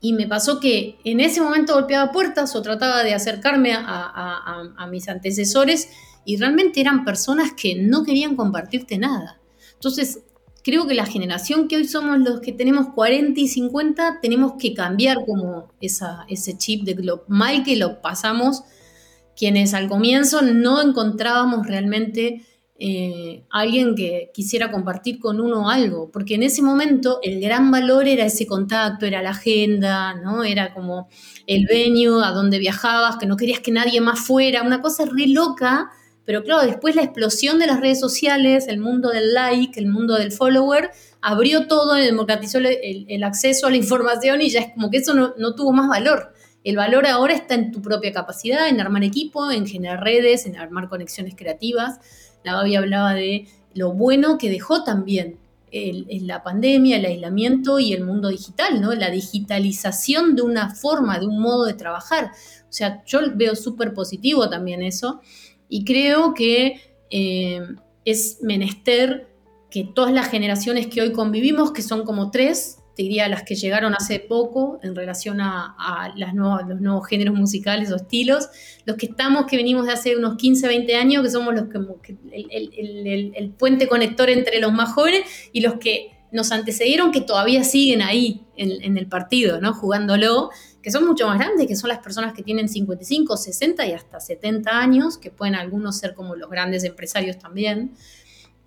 [0.00, 5.08] Y me pasó que en ese momento golpeaba puertas o trataba de acercarme a, mis
[5.08, 5.90] antecesores
[6.24, 9.40] y realmente eran personas que no querían compartirte nada.
[9.74, 10.20] Entonces,
[10.62, 14.72] creo que la generación que hoy somos los que tenemos 40 y 50, tenemos que
[14.74, 18.62] cambiar como esa, ese chip de lo mal que lo pasamos,
[19.36, 22.44] quienes al comienzo no encontrábamos realmente
[22.82, 28.08] eh, alguien que quisiera compartir con uno algo, porque en ese momento el gran valor
[28.08, 30.44] era ese contacto, era la agenda, ¿no?
[30.44, 31.10] Era como
[31.46, 35.26] el venue a donde viajabas, que no querías que nadie más fuera, una cosa re
[35.26, 35.90] loca,
[36.24, 40.14] pero claro, después la explosión de las redes sociales, el mundo del like, el mundo
[40.14, 44.96] del follower, abrió todo, democratizó el, acceso a la información y ya es como que
[44.96, 46.32] eso no, no tuvo más valor.
[46.64, 50.56] El valor ahora está en tu propia capacidad, en armar equipo, en generar redes, en
[50.56, 52.00] armar conexiones creativas
[52.44, 55.38] la Gaby hablaba de lo bueno que dejó también
[55.72, 58.92] la pandemia, el aislamiento y el mundo digital, ¿no?
[58.92, 62.32] La digitalización de una forma, de un modo de trabajar.
[62.68, 65.20] O sea, yo veo súper positivo también eso
[65.68, 66.80] y creo que
[67.10, 67.60] eh,
[68.04, 69.28] es menester
[69.70, 73.94] que todas las generaciones que hoy convivimos, que son como tres, diría las que llegaron
[73.94, 78.48] hace poco en relación a, las nuevas, los nuevos géneros musicales o estilos,
[78.84, 82.16] los que estamos, que venimos de hace unos 15, 20 años, que somos los que,
[82.32, 85.22] el, puente conector entre los más jóvenes
[85.52, 89.74] y los que nos antecedieron, que todavía siguen ahí en, el partido, ¿no?
[89.74, 93.92] Jugándolo, que son mucho más grandes, que son las personas que tienen 55, 60 y
[93.92, 97.92] hasta 70 años, que pueden algunos ser como los grandes empresarios también.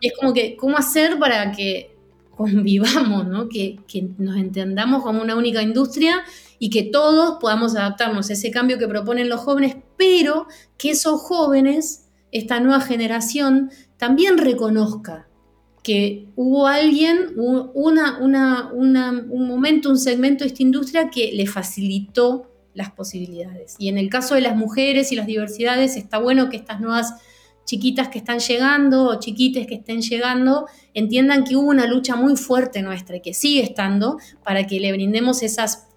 [0.02, 1.93] Y es como que, ¿cómo hacer para que
[2.36, 3.48] convivamos, ¿no?
[3.50, 3.80] que,
[4.18, 6.24] nos entendamos como una única industria
[6.60, 11.22] y que todos podamos adaptarnos a ese cambio que proponen los jóvenes, pero que esos
[11.22, 15.28] jóvenes, esta nueva generación, también reconozca
[15.84, 17.74] que hubo alguien, un
[19.48, 23.76] momento, un segmento de esta industria que le facilitó las posibilidades.
[23.78, 27.14] Y en el caso de las mujeres y las diversidades, está bueno que estas nuevas
[27.66, 32.36] chiquitas que están llegando o chiquites que estén llegando entiendan que hubo una lucha muy
[32.36, 35.88] fuerte nuestra y que sigue estando para que le brindemos esas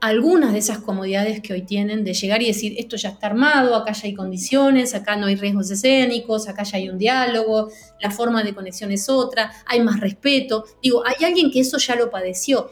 [0.00, 3.76] algunas de esas comodidades que hoy tienen de llegar y decir esto ya está armado,
[3.76, 7.68] acá ya hay condiciones, acá no hay riesgos escénicos, acá ya hay un diálogo,
[8.00, 10.64] la forma de conexión es otra, hay más respeto.
[10.82, 12.68] Digo, hay alguien que eso ya lo padeció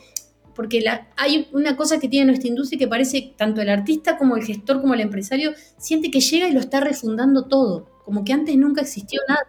[0.56, 0.84] porque
[1.16, 4.80] hay una cosa que tiene nuestra industria que parece tanto el artista como el gestor
[4.80, 8.80] como el empresario siente que llega y lo está refundando todo como que antes nunca
[8.80, 9.46] existió nada.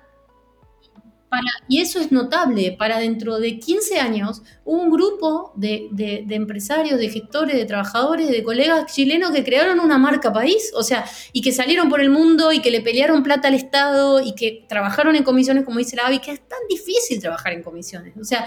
[1.68, 5.90] y eso es notable, para dentro de 15 años un grupo de,
[6.30, 11.06] empresarios, de gestores, de trabajadores, de colegas chilenos que crearon una marca país, o sea,
[11.34, 14.66] y que salieron por el mundo y que le pelearon plata al Estado y que
[14.70, 18.24] trabajaron en comisiones, como dice la Avi, que es tan difícil trabajar en comisiones, o
[18.24, 18.46] sea,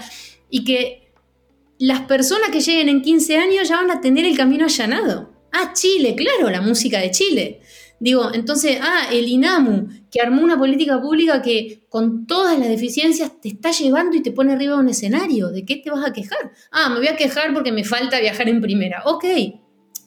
[0.49, 1.11] y que
[1.77, 5.33] las personas que lleguen en 15 años ya van a tener el camino allanado.
[5.51, 7.59] Ah, Chile, claro, la música de Chile.
[7.99, 13.41] Digo, entonces, ah, el INAMU, que armó una política pública que con todas las deficiencias
[13.41, 15.49] te está llevando y te pone arriba un escenario.
[15.49, 16.53] ¿De qué te vas a quejar?
[16.71, 19.03] Ah, me voy a quejar porque me falta viajar en primera.
[19.07, 19.25] Ok,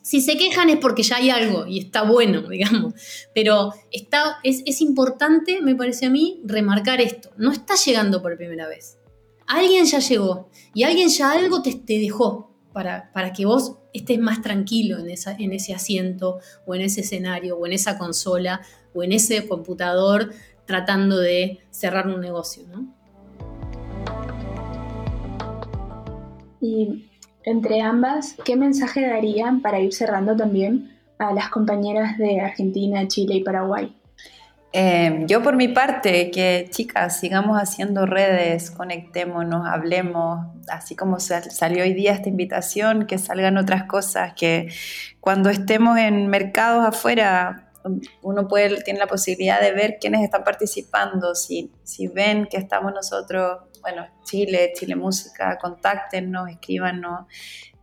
[0.01, 2.95] si se quejan es porque ya hay algo y está bueno, digamos.
[3.35, 7.29] Pero está, es, importante, me parece a mí, remarcar esto.
[7.37, 8.97] No está llegando por primera vez.
[9.47, 12.49] Alguien ya llegó y alguien ya algo te dejó
[13.13, 17.57] para, que vos estés más tranquilo en, esa, en ese asiento o en ese escenario
[17.57, 18.61] o en esa consola
[18.95, 20.33] o en ese computador
[20.65, 22.63] tratando de cerrar un negocio.
[26.61, 27.11] Y
[27.43, 33.37] entre ambas, ¿qué mensaje darían para ir cerrando también a las compañeras de Argentina, Chile
[33.37, 33.93] y Paraguay?
[34.73, 41.85] Em, yo por mi parte, que chicas, sigamos haciendo redes, conectémonos, hablemos, así como salió
[41.85, 44.69] hoy día esta invitación, que salgan otras cosas, que
[45.21, 47.71] cuando estemos en mercados afuera,
[48.23, 52.93] uno puede, tiene la posibilidad de ver quiénes están participando, si, si ven que estamos
[52.93, 57.27] nosotros, bueno, Chile, Chile Música, contáctenos, escríbanos.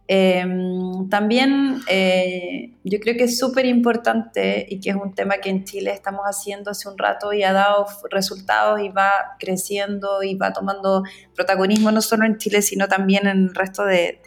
[0.08, 5.49] Em, también eh, yo creo que es súper importante y que es un tema que
[5.49, 10.36] en Chile estamos haciendo hace un rato y ha dado resultados y va creciendo y
[10.36, 11.03] va tomando
[11.34, 14.22] protagonismo no solo en Chile, sino también en el resto de,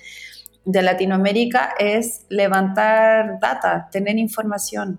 [0.64, 4.98] de Latinoamérica, es levantar data, tener información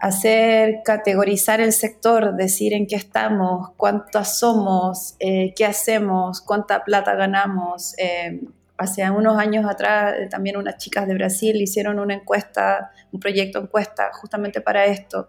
[0.00, 7.14] hacer, categorizar el sector, decir en qué estamos, cuántas somos, eh, qué hacemos, cuánta plata
[7.14, 8.40] ganamos, eh,
[8.80, 13.58] hace unos años atrás eh, también unas chicas de Brasil hicieron una encuesta, un proyecto
[13.58, 15.28] encuesta justamente para esto.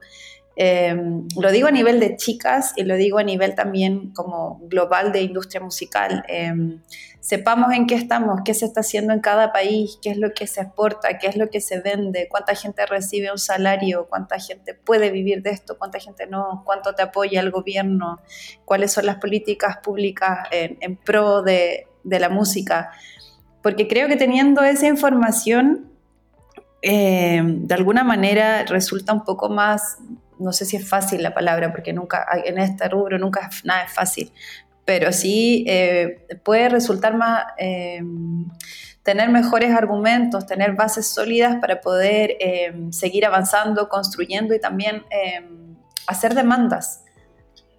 [0.56, 0.96] Eh,
[1.38, 5.22] lo digo a nivel de chicas y lo digo a nivel también como global de
[5.22, 6.24] industria musical.
[6.30, 6.54] Eh,
[7.20, 10.48] sepamos en qué estamos, qué se está haciendo en cada país, qué es lo que
[10.48, 14.74] se exporta, qué es lo que se vende, cuánta gente recibe un salario, cuánta gente
[14.74, 18.22] puede vivir de esto, cuánta gente no, cuánto te apoya el gobierno,
[18.64, 22.92] cuáles son las políticas públicas en, pro de, de la música
[23.62, 25.92] porque creo que teniendo esa información,
[26.82, 29.98] eh, de alguna manera resulta un poco más
[30.42, 33.94] no sé si es fácil la palabra, porque nunca, en este rubro nunca nada es
[33.94, 34.32] fácil,
[34.84, 38.02] pero sí eh, puede resultar más, eh,
[39.04, 45.04] tener mejores argumentos, tener bases sólidas para poder eh, seguir avanzando, construyendo y también
[46.08, 47.04] hacer demandas.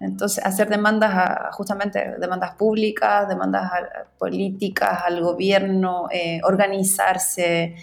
[0.03, 3.71] Entonces, hacer demandas, justamente demandas públicas, demandas
[4.17, 6.09] políticas al gobierno,
[6.43, 7.75] organizarse.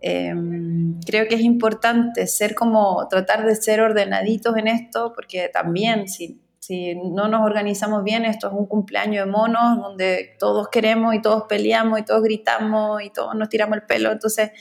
[0.00, 6.40] creo que es importante ser como, tratar de ser ordenaditos en esto, porque también si
[6.60, 11.22] si no nos organizamos bien, esto es un cumpleaños de monos donde todos queremos y
[11.22, 14.12] todos peleamos y todos gritamos y todos nos tiramos el pelo.
[14.12, 14.52] Entonces,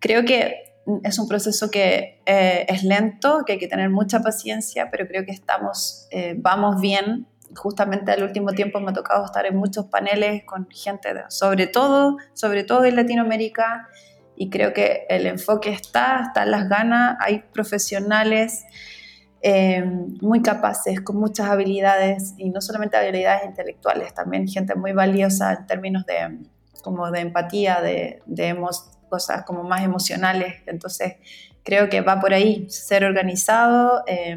[0.00, 0.67] creo que
[1.02, 5.24] es un proceso que eh, es lento, que hay que tener mucha paciencia, pero creo
[5.24, 7.26] que estamos, eh, vamos bien.
[7.56, 12.18] Justamente al último tiempo me ha tocado estar en muchos paneles con gente, sobre todo,
[12.34, 13.88] sobre todo en Latinoamérica,
[14.36, 18.64] y creo que el enfoque está, están las ganas, hay profesionales
[19.40, 19.82] eh,
[20.20, 25.66] muy capaces, con muchas habilidades, y no solamente habilidades intelectuales, también gente muy valiosa en
[25.66, 26.38] términos de,
[26.82, 28.54] como de empatía, de, de
[29.08, 30.62] cosas como más emocionales.
[30.66, 31.16] Entonces,
[31.64, 34.36] creo que va por ahí, ser organizado, eh,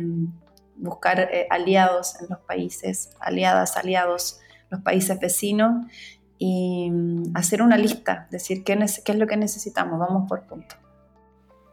[0.75, 5.85] buscar eh, aliados en los países, aliadas, aliados, los países vecinos,
[6.37, 10.75] y mm, hacer una lista, decir qué, qué es lo que necesitamos, vamos por punto.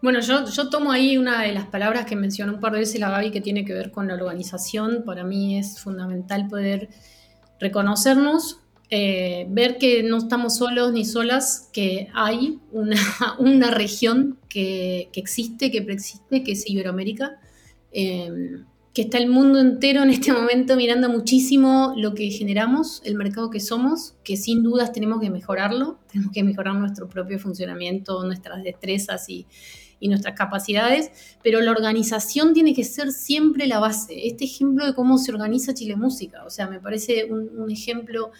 [0.01, 3.01] Bueno, yo, yo tomo ahí una de las palabras que mencionó un par de veces
[3.01, 5.03] la Gaby que tiene que ver con la organización.
[5.05, 6.89] Para mí es fundamental poder
[7.59, 8.61] reconocernos,
[8.91, 12.97] eh, ver que no estamos solos ni solas, que hay una,
[13.71, 17.39] región que, existe, que preexiste, que es Iberoamérica,
[17.93, 18.31] eh,
[18.95, 23.51] que está el mundo entero en este momento mirando muchísimo lo que generamos, el mercado
[23.51, 28.63] que somos, que sin dudas tenemos que mejorarlo, tenemos que mejorar nuestro propio funcionamiento, nuestras
[28.63, 29.47] destrezas y
[30.01, 31.11] nuestras capacidades,
[31.43, 34.27] pero la organización tiene que ser siempre la base.
[34.27, 38.31] Este ejemplo de cómo se organiza Chile Música, o sea, me parece un, ejemplo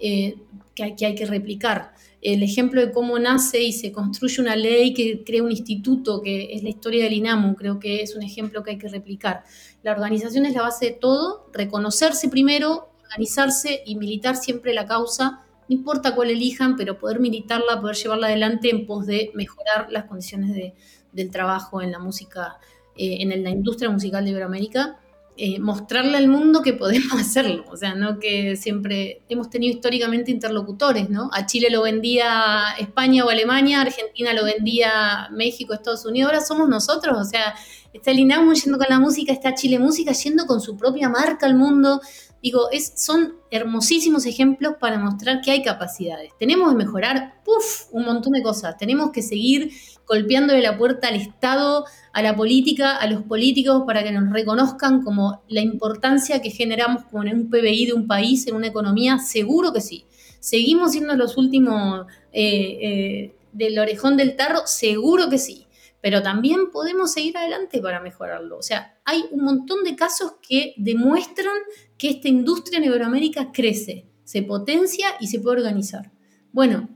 [0.00, 0.36] eh,
[0.74, 1.92] que, hay, que, replicar.
[2.20, 6.52] El ejemplo de cómo nace y se construye una ley que crea un instituto, que
[6.52, 9.44] es la historia del INAMU, creo que es un ejemplo que hay que replicar.
[9.82, 15.44] La organización es la base de todo, reconocerse primero, organizarse y militar siempre la causa
[15.68, 20.04] no importa cuál elijan, pero poder militarla, poder llevarla adelante en pos de mejorar las
[20.04, 20.74] condiciones de,
[21.12, 22.58] del trabajo en la música,
[22.96, 24.98] eh, en la industria musical de Iberoamérica,
[25.40, 27.64] eh, mostrarle al mundo que podemos hacerlo.
[27.70, 31.30] O sea, no que siempre hemos tenido históricamente interlocutores, ¿no?
[31.32, 36.68] A Chile lo vendía España o Alemania, Argentina lo vendía México, Estados Unidos, ahora somos
[36.68, 37.16] nosotros.
[37.16, 37.54] O sea,
[37.92, 41.46] está el INAMU yendo con la música, está Chile Música yendo con su propia marca
[41.46, 42.00] al mundo.
[42.42, 46.32] Digo, es, son hermosísimos ejemplos para mostrar que hay capacidades.
[46.36, 48.76] Tenemos que mejorar, puff, un montón de cosas.
[48.76, 49.70] Tenemos que seguir
[50.08, 55.02] golpeándole la puerta al Estado, a la política, a los políticos, para que nos reconozcan
[55.02, 59.72] como la importancia que generamos con un PBI de un país, en una economía, seguro
[59.72, 60.04] que sí.
[60.40, 65.66] Seguimos siendo los últimos eh, eh, del orejón del tarro, seguro que sí
[66.00, 68.58] pero también podemos seguir adelante para mejorarlo.
[68.58, 71.56] O sea, hay un montón de casos que demuestran
[71.96, 76.12] que esta industria en Iberoamérica crece, se potencia y se puede organizar.
[76.52, 76.88] Bueno,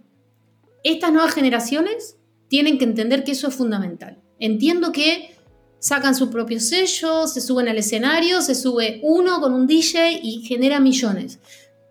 [0.84, 2.16] estas nuevas generaciones
[2.53, 4.18] tienen que entender que eso es fundamental.
[4.38, 5.34] Entiendo que
[5.78, 10.42] sacan su propio sello, se suben al escenario, se sube uno con un DJ y
[10.42, 11.38] genera millones.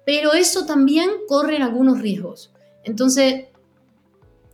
[0.05, 2.51] Pero eso también corre algunos riesgos.
[2.83, 3.45] Entonces,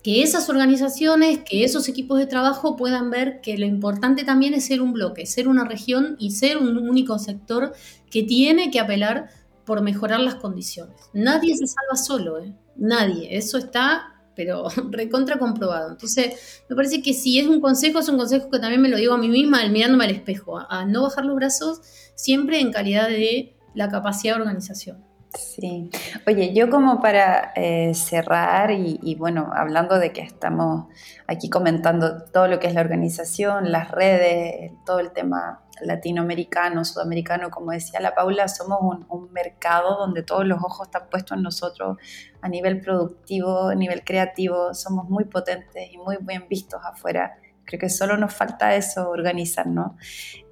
[0.02, 4.66] que esas organizaciones, que esos equipos de trabajo puedan ver que lo importante también es
[4.66, 7.74] ser un bloque, ser una región y ser un único sector
[8.10, 9.28] que tiene que apelar
[9.66, 10.96] por mejorar las condiciones.
[11.12, 12.56] Nadie se salva solo, ¿eh?
[12.78, 15.92] nadie, eso está pero recontra comprobado.
[15.92, 18.96] Entonces, me parece que si es un consejo, es un consejo que también me lo
[18.96, 21.82] digo a mí misma mirándome al espejo, a no bajar los brazos
[22.16, 25.04] siempre en calidad de la capacidad de organización.
[25.38, 25.90] Sí.
[26.26, 30.88] Oye, yo como para eh, cerrar y, bueno, hablando de que estamos
[31.28, 37.52] aquí comentando todo lo que es la organización, las redes, todo el tema latinoamericano, sudamericano,
[37.52, 41.44] como decía la Paula, somos un, un mercado donde todos los ojos están puestos en
[41.44, 41.98] nosotros
[42.42, 47.82] a nivel productivo, a nivel creativo, somos muy potentes y muy bien vistos afuera Creo
[47.82, 49.92] que solo nos falta eso, organizarnos.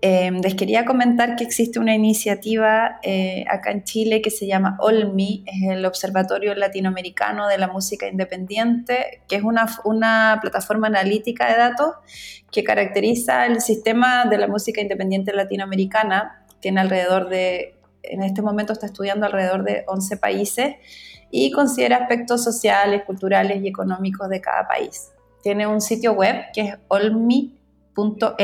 [0.02, 4.76] Eh, les quería comentar que existe una iniciativa eh, acá en Chile que se llama
[4.82, 11.50] OLMI, es el Observatorio Latinoamericano de la Música Independiente, que es una, una plataforma analítica
[11.50, 11.96] de datos
[12.52, 16.46] que caracteriza el sistema de la música independiente latinoamericana.
[16.60, 20.76] Tiene alrededor de, en este momento está estudiando alrededor de 11 países
[21.32, 25.15] y considera aspectos sociales, culturales y económicos de cada país
[25.46, 28.36] tiene un sitio web que es olmi.la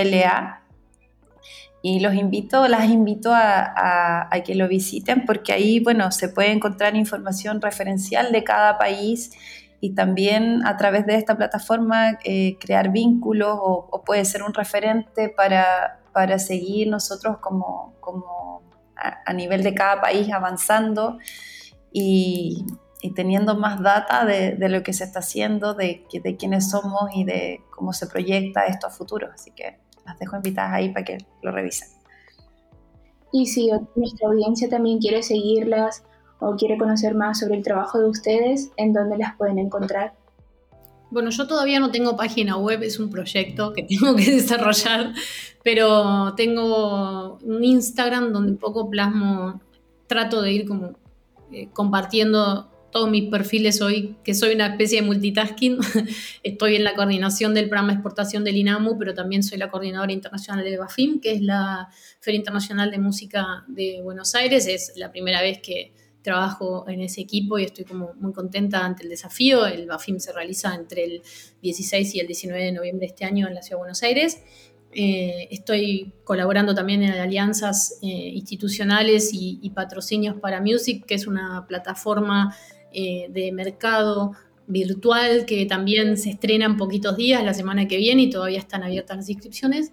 [1.82, 6.95] y los invito, las invito a, que lo visiten porque ahí, bueno, se puede encontrar
[6.95, 9.32] información referencial de cada país
[9.80, 15.28] y también a través de esta plataforma eh, crear vínculos o, puede ser un referente
[15.30, 18.62] para, para seguir nosotros como, como
[18.95, 21.18] a, nivel de cada país avanzando
[21.91, 22.64] y,
[23.02, 27.10] y teniendo más data de, de, lo que se está haciendo, de, de quiénes somos
[27.16, 29.30] y de cómo se proyecta esto a futuro.
[29.34, 31.89] Así que las dejo invitadas ahí para que lo revisen.
[33.32, 36.04] Y si nuestra audiencia también quiere seguirlas
[36.39, 40.14] o quiere conocer más sobre el trabajo de ustedes, ¿en dónde las pueden encontrar?
[41.10, 45.14] Bueno, yo todavía no tengo página web, es un proyecto que tengo que desarrollar,
[45.64, 49.62] pero tengo un Instagram donde un poco plasmo,
[50.08, 50.91] trato de ir como
[51.52, 55.80] eh, compartiendo todos mis perfiles hoy, que soy una especie de multitasking.
[56.44, 60.12] Estoy en la coordinación del programa de exportación del INAMU, pero también soy la coordinadora
[60.12, 61.89] internacional de BAFIM, que es la
[62.20, 64.68] Feria Internacional de Música de Buenos Aires.
[64.68, 69.04] Es la primera vez que trabajo en ese equipo y estoy como muy contenta ante
[69.04, 69.66] el desafío.
[69.66, 71.22] El BAFIM se realiza entre el
[71.62, 74.42] 16 y el 19 de noviembre de este año en la Ciudad de Buenos Aires.
[74.94, 81.28] Eh, estoy colaborando también en alianzas eh, institucionales y, y, patrocinios para Music, que es
[81.28, 82.54] una plataforma
[82.94, 84.34] eh, de mercado
[84.68, 88.84] virtual que también se estrena en poquitos días, la semana que viene, y todavía están
[88.84, 89.92] abiertas las inscripciones.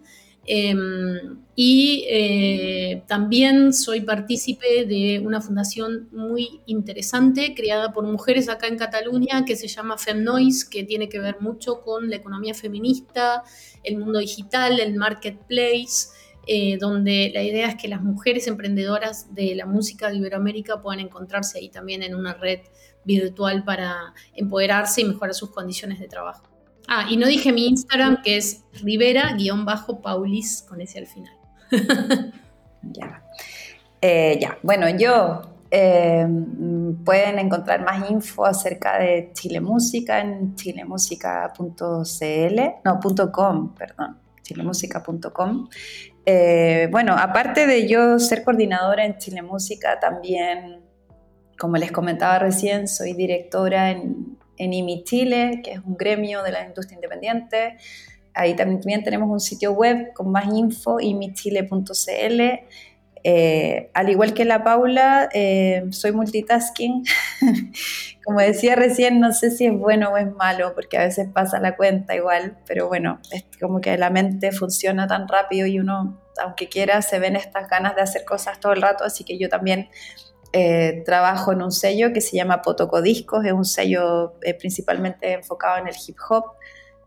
[0.50, 8.66] Em, y eh, también soy partícipe de una fundación muy interesante creada por mujeres acá
[8.66, 13.42] en Cataluña que se llama FemNoise, que tiene que ver mucho con la economía feminista,
[13.84, 16.08] el mundo digital, el marketplace.
[16.50, 21.00] Eh, donde la idea es que las mujeres emprendedoras de la música de Iberoamérica puedan
[21.00, 22.60] encontrarse ahí también en una red
[23.04, 26.48] virtual para empoderarse y mejorar sus condiciones de trabajo.
[26.88, 31.34] Ah, y no dije mi Instagram, que es rivera-paulis con ese al final.
[32.82, 33.22] ya.
[34.00, 36.26] Eh, ya, bueno, yo eh,
[37.04, 43.00] pueden encontrar más info acerca de Chile Música en chilemusica.cl, no,
[43.32, 44.16] .com, perdón,
[44.48, 45.68] chilemusica.com.
[46.24, 50.82] Eh, bueno, aparte de yo ser coordinadora en Chile Música, también
[51.58, 56.52] como les comentaba recién, soy directora en, en IMI Chile, que es un gremio de
[56.52, 57.76] la industria independiente.
[58.34, 62.42] Ahí también tenemos un sitio web con más info, imichile.cl.
[63.24, 67.04] Eh, al igual que la Paula, eh, soy multitasking.
[68.24, 71.60] Como decía recién, no sé si es bueno o es malo, porque a veces pasa
[71.60, 76.20] la cuenta igual, pero bueno, es como que la mente funciona tan rápido y uno,
[76.42, 79.48] aunque quiera, se ven estas ganas de hacer cosas todo el rato, así que yo
[79.48, 79.88] también
[80.52, 85.88] eh, trabajo en un sello que se llama Potocodiscos, es un sello principalmente enfocado en
[85.88, 86.44] el hip hop.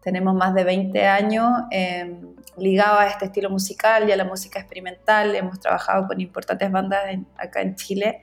[0.02, 2.20] Tenemos más de 20 años eh,
[2.58, 5.36] ligados a este estilo musical y a la música experimental.
[5.36, 7.04] Hemos trabajado con importantes bandas
[7.38, 8.22] acá en Chile.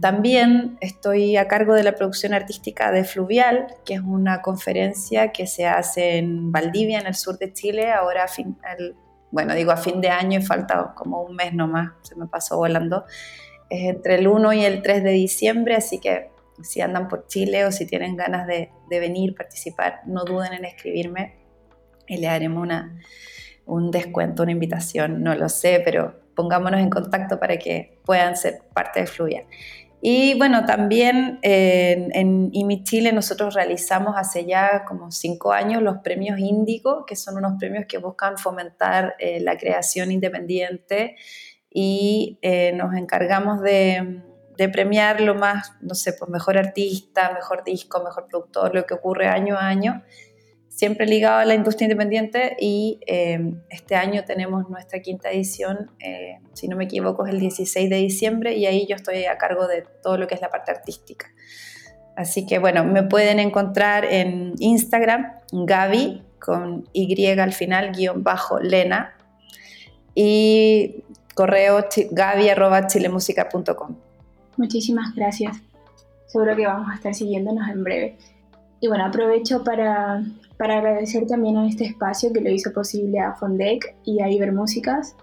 [0.00, 5.46] también estoy a cargo de la producción artística de Fluvial, que es una conferencia que
[5.46, 8.56] se hace en Valdivia, en el sur de Chile, ahora a fin,
[9.32, 12.56] bueno, digo a fin de año y falta como un mes nomás, se me pasó
[12.56, 13.04] volando
[13.68, 16.30] es entre el 1 y el 3 de diciembre, así que
[16.62, 21.36] si andan por Chile o si tienen ganas de, venir, participar, no duden en escribirme
[22.06, 22.98] y le haremos una,
[23.66, 28.60] un descuento, una invitación, no lo sé, pero pongámonos en contacto para que puedan ser
[28.72, 29.44] parte de Fluvial.
[30.00, 35.98] Y bueno, también en, en IMI Chile nosotros realizamos hace ya como cinco años los
[35.98, 41.16] premios Índigo, que son unos premios que buscan fomentar eh, la creación independiente
[41.70, 44.22] y eh, nos encargamos de,
[44.56, 49.28] premiar lo más, no sé, pues mejor artista, mejor disco, mejor productor, lo que ocurre
[49.28, 50.02] año a año,
[50.68, 53.38] siempre ligado a la industria independiente y eh,
[53.70, 57.96] este año tenemos nuestra quinta edición, eh, si no me equivoco es el 16 de
[57.96, 61.26] diciembre y ahí yo estoy a cargo de todo lo que es la parte artística.
[62.16, 68.58] Así que bueno, me pueden encontrar en Instagram, Gaby, con Y al final, guion bajo,
[68.60, 69.16] Lena.
[70.14, 71.04] Y
[71.34, 74.05] correo gaby.chilemusica.com.
[74.56, 75.56] Muchísimas gracias.
[76.26, 78.18] Seguro que vamos a estar siguiéndonos en breve.
[78.80, 80.22] Y bueno, aprovecho para,
[80.58, 85.16] para agradecer también a este espacio que lo hizo posible a Fondec y a Ibermúsicas.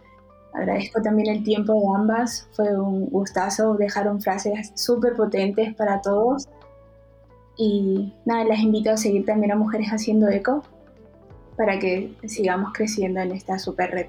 [0.53, 2.47] Agradezco también el tiempo de ambas.
[2.53, 3.75] Fue un gustazo.
[3.75, 6.47] Dejaron frases súper potentes para todos.
[7.57, 10.63] Y nada, las invito a seguir también a Mujeres Haciendo Eco
[11.57, 14.07] para que sigamos creciendo en esta super red.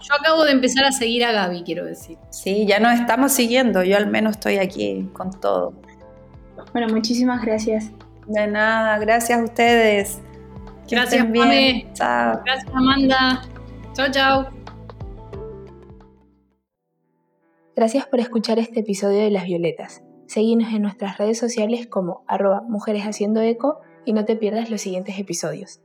[0.00, 2.16] Yo acabo de empezar a seguir a Gaby, quiero decir.
[2.30, 3.84] Sí, ya nos estamos siguiendo.
[3.84, 5.74] Yo al menos estoy aquí con todo.
[6.72, 7.90] Bueno, muchísimas gracias.
[8.26, 10.20] De nada, gracias a ustedes.
[10.90, 12.40] Gracias, estén Chao.
[12.44, 13.42] Gracias, Amanda.
[13.92, 14.46] Chao, chao.
[17.76, 20.02] Gracias por escuchar este episodio de Las Violetas.
[20.26, 25.18] Seguinos en nuestras redes sociales como arroba mujeres eco y no te pierdas los siguientes
[25.18, 25.80] episodios.